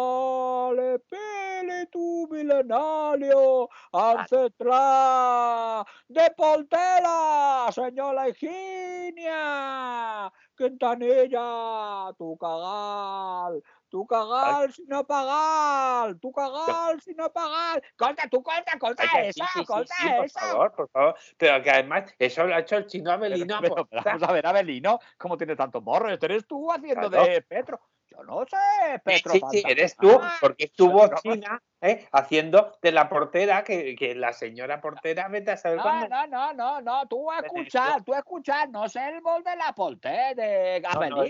el 0.71 1.01
espíritu 1.01 2.27
milenario 2.29 3.67
ancestral 3.91 5.83
de 6.07 6.29
Portela, 6.37 7.71
señora 7.73 8.29
Higinia. 8.29 10.31
Quintanilla, 10.55 12.13
tu 12.19 12.37
cagal, 12.37 13.63
tu 13.91 14.07
cagal 14.07 14.71
sin 14.73 14.87
no 14.87 15.05
pagar, 15.05 16.15
tu 16.15 16.31
cagal 16.31 16.99
sin 17.01 17.17
no 17.17 17.31
pagar. 17.31 17.83
Corta, 17.97 18.27
tú 18.29 18.41
corta, 18.41 18.79
corta 18.79 19.03
Ay, 19.13 19.27
esa, 19.27 19.45
sí, 19.53 19.65
corta 19.65 19.93
sí, 19.99 20.07
por 20.15 20.25
esa. 20.25 20.39
favor, 20.39 20.73
por 20.73 20.89
favor. 20.89 21.15
Pero 21.37 21.61
que 21.61 21.69
además, 21.69 22.15
eso 22.17 22.45
lo 22.45 22.55
ha 22.55 22.59
hecho 22.59 22.77
el 22.77 22.87
chino 22.87 23.11
Pero, 23.11 23.25
Abelino. 23.25 23.57
pero, 23.61 23.73
aposta. 23.73 23.87
pero 23.91 24.03
vamos 24.05 24.23
a 24.23 24.31
ver, 24.31 24.47
Abelino, 24.47 24.99
¿cómo 25.17 25.37
tiene 25.37 25.55
tantos 25.55 25.83
morros? 25.83 26.13
Este 26.13 26.25
eres 26.27 26.47
tú 26.47 26.71
haciendo 26.71 27.09
Claro. 27.09 27.25
de 27.27 27.41
Petro. 27.41 27.79
Yo 28.11 28.23
no 28.23 28.43
sé, 28.45 28.99
Petro. 29.05 29.33
sí, 29.49 29.63
eres 29.65 29.95
tú, 29.95 30.19
porque 30.41 30.65
estuvo 30.65 31.07
China 31.21 31.61
¿eh? 31.79 32.05
haciendo 32.11 32.77
de 32.81 32.91
la 32.91 33.07
portera, 33.07 33.63
que, 33.63 33.95
que 33.95 34.15
la 34.15 34.33
señora 34.33 34.81
portera, 34.81 35.29
vete 35.29 35.51
a 35.51 35.57
saber 35.57 35.77
No, 35.77 35.83
cuándo. 35.83 36.07
no, 36.09 36.27
no, 36.27 36.53
no, 36.53 36.81
no, 36.81 37.07
tú 37.07 37.31
escuchar, 37.31 38.03
tú 38.03 38.13
a 38.13 38.17
escuchchar, 38.17 38.69
no 38.69 38.89
sé 38.89 39.07
el 39.07 39.21
bol 39.21 39.43
de 39.43 39.55
la 39.55 39.73
portera, 39.73 40.33
de 40.33 40.81
No, 40.93 41.09
no, 41.09 41.25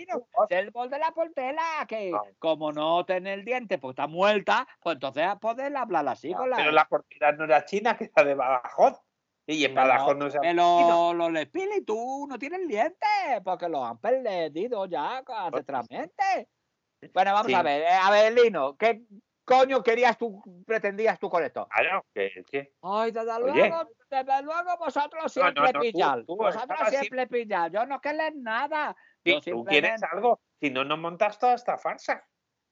sé 0.49 0.57
el 0.59 0.71
bol 0.71 0.89
de 0.89 0.97
la 0.97 1.11
portera, 1.11 1.61
que 1.87 2.11
Ah. 2.15 2.21
como 2.39 2.71
no 2.71 3.05
tiene 3.05 3.33
el 3.33 3.45
diente, 3.45 3.77
pues 3.77 3.91
está 3.91 4.07
muerta, 4.07 4.67
pues 4.81 4.95
entonces 4.95 5.23
a 5.23 5.37
poder 5.37 5.75
hablar 5.77 6.07
así 6.07 6.33
con 6.33 6.49
la... 6.49 6.55
Pero 6.57 6.71
la 6.71 6.85
portera 6.85 7.31
no 7.33 7.43
era 7.43 7.63
china, 7.65 7.95
que 7.95 8.05
era 8.15 8.25
de 8.27 8.33
Badajoz. 8.33 8.99
Y 9.47 9.65
en 9.65 9.75
Badajoz 9.75 10.15
no 10.17 10.29
se 10.29 10.39
Pero 10.39 11.13
los 11.13 11.35
espíritus 11.35 12.27
no 12.27 12.39
tienen 12.39 12.67
dientes, 12.67 12.97
porque 13.43 13.67
los 13.67 13.83
han 13.83 13.97
perdido 13.97 14.85
ya 14.85 15.23
ancestralmente. 15.27 16.47
Bueno, 17.13 17.33
vamos 17.33 17.47
Sí. 17.47 17.53
a 17.53 17.63
ver, 17.63 17.81
eh, 17.81 17.87
Abelino, 17.89 18.77
¿qué 18.77 19.01
coño 19.43 19.81
querías 19.81 20.17
tú, 20.17 20.41
pretendías 20.65 21.19
tú 21.19 21.29
con 21.29 21.43
esto? 21.43 21.67
Claro, 21.73 22.05
que, 22.13 22.43
que- 22.49 22.73
Ay, 22.81 23.11
desde 23.11 23.39
luego, 23.39 23.89
desde 24.09 24.43
luego 24.43 24.77
vosotros 24.77 25.31
siempre 25.33 25.73
no, 25.73 25.79
pillar. 25.81 26.23
tú 26.25 26.35
Vosotros 26.37 26.89
siempre 26.89 27.27
pillar. 27.27 27.71
Yo 27.71 27.85
no 27.85 27.99
querer 27.99 28.35
nada. 28.35 28.95
si 29.23 29.39
tú 29.51 29.65
quieres 29.65 30.01
algo, 30.03 30.39
si 30.59 30.69
no, 30.69 30.83
no 30.83 30.97
montas 30.97 31.39
toda 31.39 31.55
esta 31.55 31.77
farsa. 31.77 32.23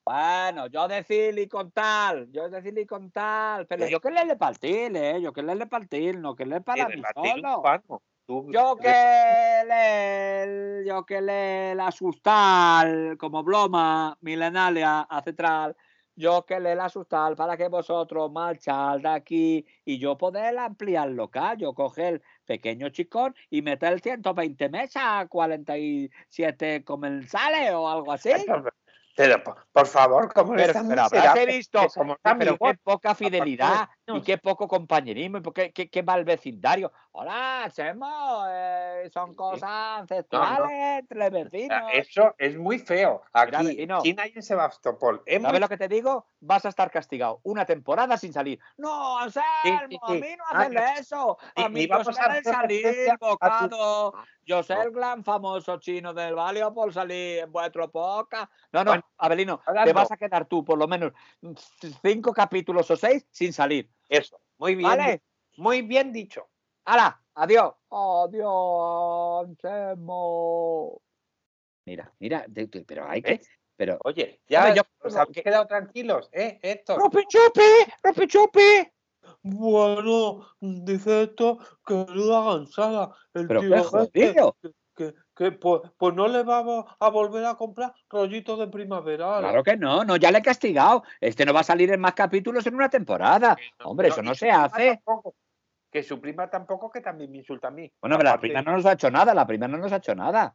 Bueno, 0.05 0.67
yo 0.67 0.87
decirle 0.87 1.41
y 1.41 1.47
contar, 1.47 2.25
yo 2.29 2.49
decirle 2.49 2.81
y 2.81 2.85
contar, 2.85 3.67
pero 3.67 3.87
yo 3.87 3.99
quererle 3.99 4.35
partir, 4.37 4.95
¿eh? 4.95 5.21
Yo 5.21 5.31
quererle 5.33 5.67
partir, 5.67 6.17
no 6.17 6.35
quererle 6.35 6.61
para 6.61 6.91
Y 6.91 6.97
mí 6.97 7.03
solo. 7.13 7.61
Yo 8.29 8.75
que 8.75 9.63
le, 9.67 10.85
yo 10.85 11.03
que 11.03 11.19
le 11.19 11.73
la 11.73 11.87
asustar 11.87 13.17
como 13.17 13.43
broma 13.43 14.15
milenaria 14.21 15.01
ancestral, 15.09 15.75
yo 16.15 16.45
que 16.45 16.59
le 16.59 16.75
la 16.75 16.85
asustar 16.85 17.35
para 17.35 17.57
que 17.57 17.69
vosotros 17.69 18.31
marchar 18.31 19.01
de 19.01 19.09
aquí 19.09 19.65
y 19.83 19.97
yo 19.97 20.15
poder 20.15 20.55
ampliar 20.59 21.09
el 21.09 21.15
local, 21.15 21.57
yo 21.57 21.73
coger 21.73 22.21
pequeño 22.45 22.89
chicón 22.89 23.33
y 23.49 23.63
meter 23.63 23.99
120 23.99 24.69
mesas, 24.69 25.25
47 25.27 26.83
comensales 26.83 27.71
o 27.71 27.89
algo 27.89 28.11
así. 28.11 28.29
Pero, 29.15 29.43
por, 29.43 29.65
por 29.71 29.87
favor, 29.87 30.31
¿cómo 30.31 30.53
Pero, 30.53 30.73
pero 30.87 31.01
habrás 31.01 31.45
visto, 31.47 31.81
pero 32.37 32.57
qué 32.57 32.77
poca 32.83 33.15
fidelidad 33.15 33.89
y 34.17 34.21
qué 34.21 34.37
poco 34.37 34.67
compañerismo 34.67 35.37
y 35.37 35.41
qué, 35.53 35.71
qué, 35.71 35.89
qué 35.89 36.03
mal 36.03 36.23
vecindario. 36.23 36.91
Hola, 37.11 37.63
hacemos, 37.65 38.45
eh, 38.49 39.09
son 39.13 39.27
Sí, 39.27 39.31
sí. 39.31 39.35
cosas 39.37 39.69
ancestrales 39.99 40.99
entre 40.99 41.27
O 41.27 41.31
vecinos. 41.31 41.83
Eso 41.93 42.35
es 42.37 42.57
muy 42.57 42.79
feo. 42.79 43.21
Aquí, 43.33 43.65
vecino. 43.65 43.97
en 43.97 44.03
China 44.03 44.27
y 44.27 44.31
en 44.35 44.43
Sebastopol. 44.43 45.23
Muy 45.27 45.41
¿Sabes 45.41 45.61
lo 45.61 45.69
que 45.69 45.77
te 45.77 45.87
digo? 45.87 46.25
Vas 46.39 46.65
a 46.65 46.69
estar 46.69 46.89
castigado 46.91 47.39
una 47.43 47.65
temporada 47.65 48.17
sin 48.17 48.33
salir. 48.33 48.59
No, 48.77 49.17
Anselmo, 49.19 49.43
sí, 49.63 49.97
a 50.01 50.07
sí. 50.07 50.13
mí 50.21 50.27
no 50.37 50.43
Ah, 50.49 50.59
hacerle 50.59 50.83
eso. 50.99 51.37
A 51.55 51.69
mí 51.69 51.87
no 51.87 51.95
a 51.97 52.03
salir, 52.43 53.09
a 53.11 53.17
bocado. 53.19 54.13
Yo 54.45 54.63
No. 54.63 54.81
el 54.81 54.91
gran 54.91 55.23
famoso 55.23 55.77
chino 55.79 56.13
del 56.13 56.33
Valio 56.35 56.73
por 56.73 56.91
salir 56.93 57.39
en 57.39 57.51
vuestro 57.51 57.89
podcast. 57.91 58.51
No, 58.71 58.83
no, 58.83 58.91
Bueno, 58.91 59.05
Abelino, 59.17 59.61
te 59.83 59.93
vas 59.93 60.11
a 60.11 60.17
quedar 60.17 60.45
tú 60.45 60.63
por 60.65 60.77
lo 60.77 60.87
menos 60.87 61.13
cinco 62.01 62.33
capítulos 62.33 62.89
o 62.89 62.95
seis 62.95 63.27
sin 63.31 63.53
salir. 63.53 63.89
Eso. 64.09 64.41
Muy 64.57 64.75
bien. 64.75 64.89
¿Vale? 64.89 65.21
Muy 65.57 65.81
bien 65.83 66.11
dicho. 66.11 66.49
¡Hala! 66.85 67.21
¡Adiós! 67.35 67.73
¡Adiós, 67.89 69.47
Anselmo! 69.47 71.01
Mira, 71.85 72.11
mira, 72.19 72.45
pero 72.85 73.07
hay 73.07 73.21
que. 73.21 73.31
¿Ves? 73.31 73.49
Pero, 73.75 73.97
Oye, 74.03 74.41
ya 74.47 74.65
Hombre, 74.65 74.75
yo- 74.75 75.43
quedado 75.43 75.65
tranquilos, 75.65 76.29
¿eh, 76.33 76.59
Héctor? 76.61 76.99
Rupi 76.99 77.23
chupi, 77.29 77.61
rupi 78.03 78.27
chupi. 78.27 78.91
Bueno, 79.41 80.45
dice 80.59 81.23
esto 81.23 81.59
que 81.85 81.93
no 81.93 82.35
hagan 82.35 82.67
saga. 82.67 83.15
El 83.33 83.47
tío 83.47 83.75
este, 83.75 83.89
jodido. 83.89 84.57
que, 84.95 85.13
que 85.39 85.53
pues, 85.53 85.81
pues 85.97 86.13
no 86.13 86.27
le 86.27 86.43
vamos 86.43 86.83
a 86.99 87.09
volver 87.09 87.45
a 87.45 87.55
comprar 87.55 87.93
rollitos 88.09 88.59
de 88.59 88.67
primavera. 88.67 89.37
Claro 89.39 89.63
que 89.63 89.77
no, 89.77 90.03
no, 90.03 90.17
ya 90.17 90.31
le 90.31 90.39
he 90.39 90.41
castigado. 90.41 91.03
Este 91.21 91.45
no 91.45 91.53
va 91.53 91.61
a 91.61 91.63
salir 91.63 91.89
en 91.93 92.01
más 92.01 92.13
capítulos 92.13 92.67
en 92.67 92.75
una 92.75 92.89
temporada. 92.89 93.55
Hombre, 93.85 94.09
eso 94.09 94.21
no 94.21 94.35
se 94.35 94.47
prima 94.47 94.65
hace. 94.65 94.95
tampoco. 94.97 95.35
Que 95.89 96.03
su 96.03 96.19
prima 96.19 96.49
tampoco, 96.49 96.91
que 96.91 96.99
también 96.99 97.31
me 97.31 97.37
insulta 97.37 97.69
a 97.69 97.71
mí. 97.71 97.89
Bueno, 98.01 98.17
pero 98.17 98.25
la 98.25 98.29
Aparte- 98.31 98.41
primera 98.41 98.61
no 98.63 98.73
nos 98.73 98.85
ha 98.85 98.91
hecho 98.91 99.09
nada, 99.09 99.33
la 99.33 99.47
primera 99.47 99.69
no 99.71 99.77
nos 99.77 99.93
ha 99.93 99.95
hecho 99.95 100.13
nada. 100.13 100.53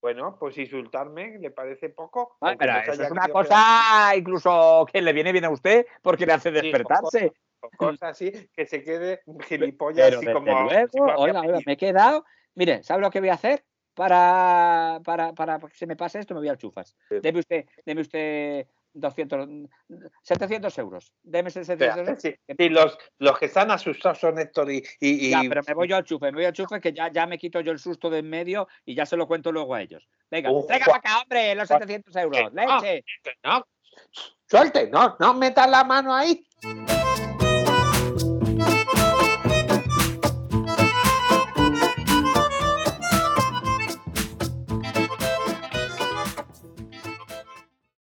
Bueno, 0.00 0.36
pues 0.38 0.56
insultarme 0.56 1.38
le 1.40 1.50
parece 1.50 1.88
poco. 1.88 2.36
Pero 2.40 2.74
se 2.84 2.90
eso 2.92 3.02
es 3.02 3.10
una 3.10 3.26
cosa 3.26 4.14
incluso 4.16 4.86
que 4.92 5.02
le 5.02 5.12
viene 5.12 5.32
bien 5.32 5.46
a 5.46 5.50
usted 5.50 5.84
porque 6.00 6.26
le 6.26 6.34
hace 6.34 6.50
Sí, 6.50 6.54
despertarse. 6.54 7.32
cosas 7.76 8.02
así, 8.10 8.30
que 8.54 8.66
se 8.66 8.84
quede 8.84 9.22
gilipollas 9.48 10.10
Pero 10.10 10.18
así 10.20 10.32
como. 10.32 10.68
luego, 10.70 11.14
oiga, 11.16 11.42
me 11.66 11.72
he 11.72 11.76
quedado. 11.76 12.24
Mire, 12.54 12.84
¿sabe 12.84 13.02
lo 13.02 13.10
que 13.10 13.18
voy 13.18 13.30
a 13.30 13.34
hacer? 13.34 13.64
Para, 13.96 15.00
para, 15.02 15.32
para 15.32 15.58
que 15.58 15.74
se 15.74 15.86
me 15.86 15.96
pase 15.96 16.18
esto, 16.20 16.34
me 16.34 16.40
voy 16.40 16.48
al 16.50 16.58
chufas. 16.58 16.94
Sí. 17.08 17.16
Deme 17.22 17.38
usted, 17.40 17.64
deme 17.86 18.02
usted 18.02 18.66
200, 18.92 19.48
700 20.22 20.78
euros. 20.78 21.14
Deme 21.22 21.48
700 21.50 21.96
euros. 21.96 22.20
Sí, 22.20 22.34
sí, 22.58 22.68
los, 22.68 22.98
los 23.18 23.38
que 23.38 23.46
están 23.46 23.70
asustados 23.70 24.18
son 24.18 24.38
Héctor 24.38 24.70
y. 24.70 24.84
y- 25.00 25.28
y- 25.28 25.30
Ya, 25.30 25.40
pero 25.48 25.62
me 25.66 25.72
voy 25.72 25.88
yo 25.88 25.96
al 25.96 26.04
chufe, 26.04 26.26
me 26.26 26.32
voy 26.36 26.44
al 26.44 26.52
chufe 26.52 26.78
que 26.78 26.92
ya, 26.92 27.10
ya 27.10 27.26
me 27.26 27.38
quito 27.38 27.58
yo 27.60 27.72
el 27.72 27.78
susto 27.78 28.10
de 28.10 28.18
en 28.18 28.28
medio 28.28 28.68
y 28.84 28.94
ya 28.94 29.06
se 29.06 29.16
lo 29.16 29.26
cuento 29.26 29.50
luego 29.50 29.74
a 29.74 29.80
ellos. 29.80 30.06
Venga, 30.30 30.50
venga 30.68 30.84
para 30.84 30.98
acá, 30.98 31.20
hombre, 31.22 31.54
los 31.54 31.66
700 31.66 32.14
euros. 32.16 32.52
No. 32.52 32.80
No, 33.44 33.66
suelte, 34.46 34.90
no, 34.90 35.16
no 35.18 35.32
metas 35.32 35.70
la 35.70 35.84
mano 35.84 36.14
ahí. 36.14 36.46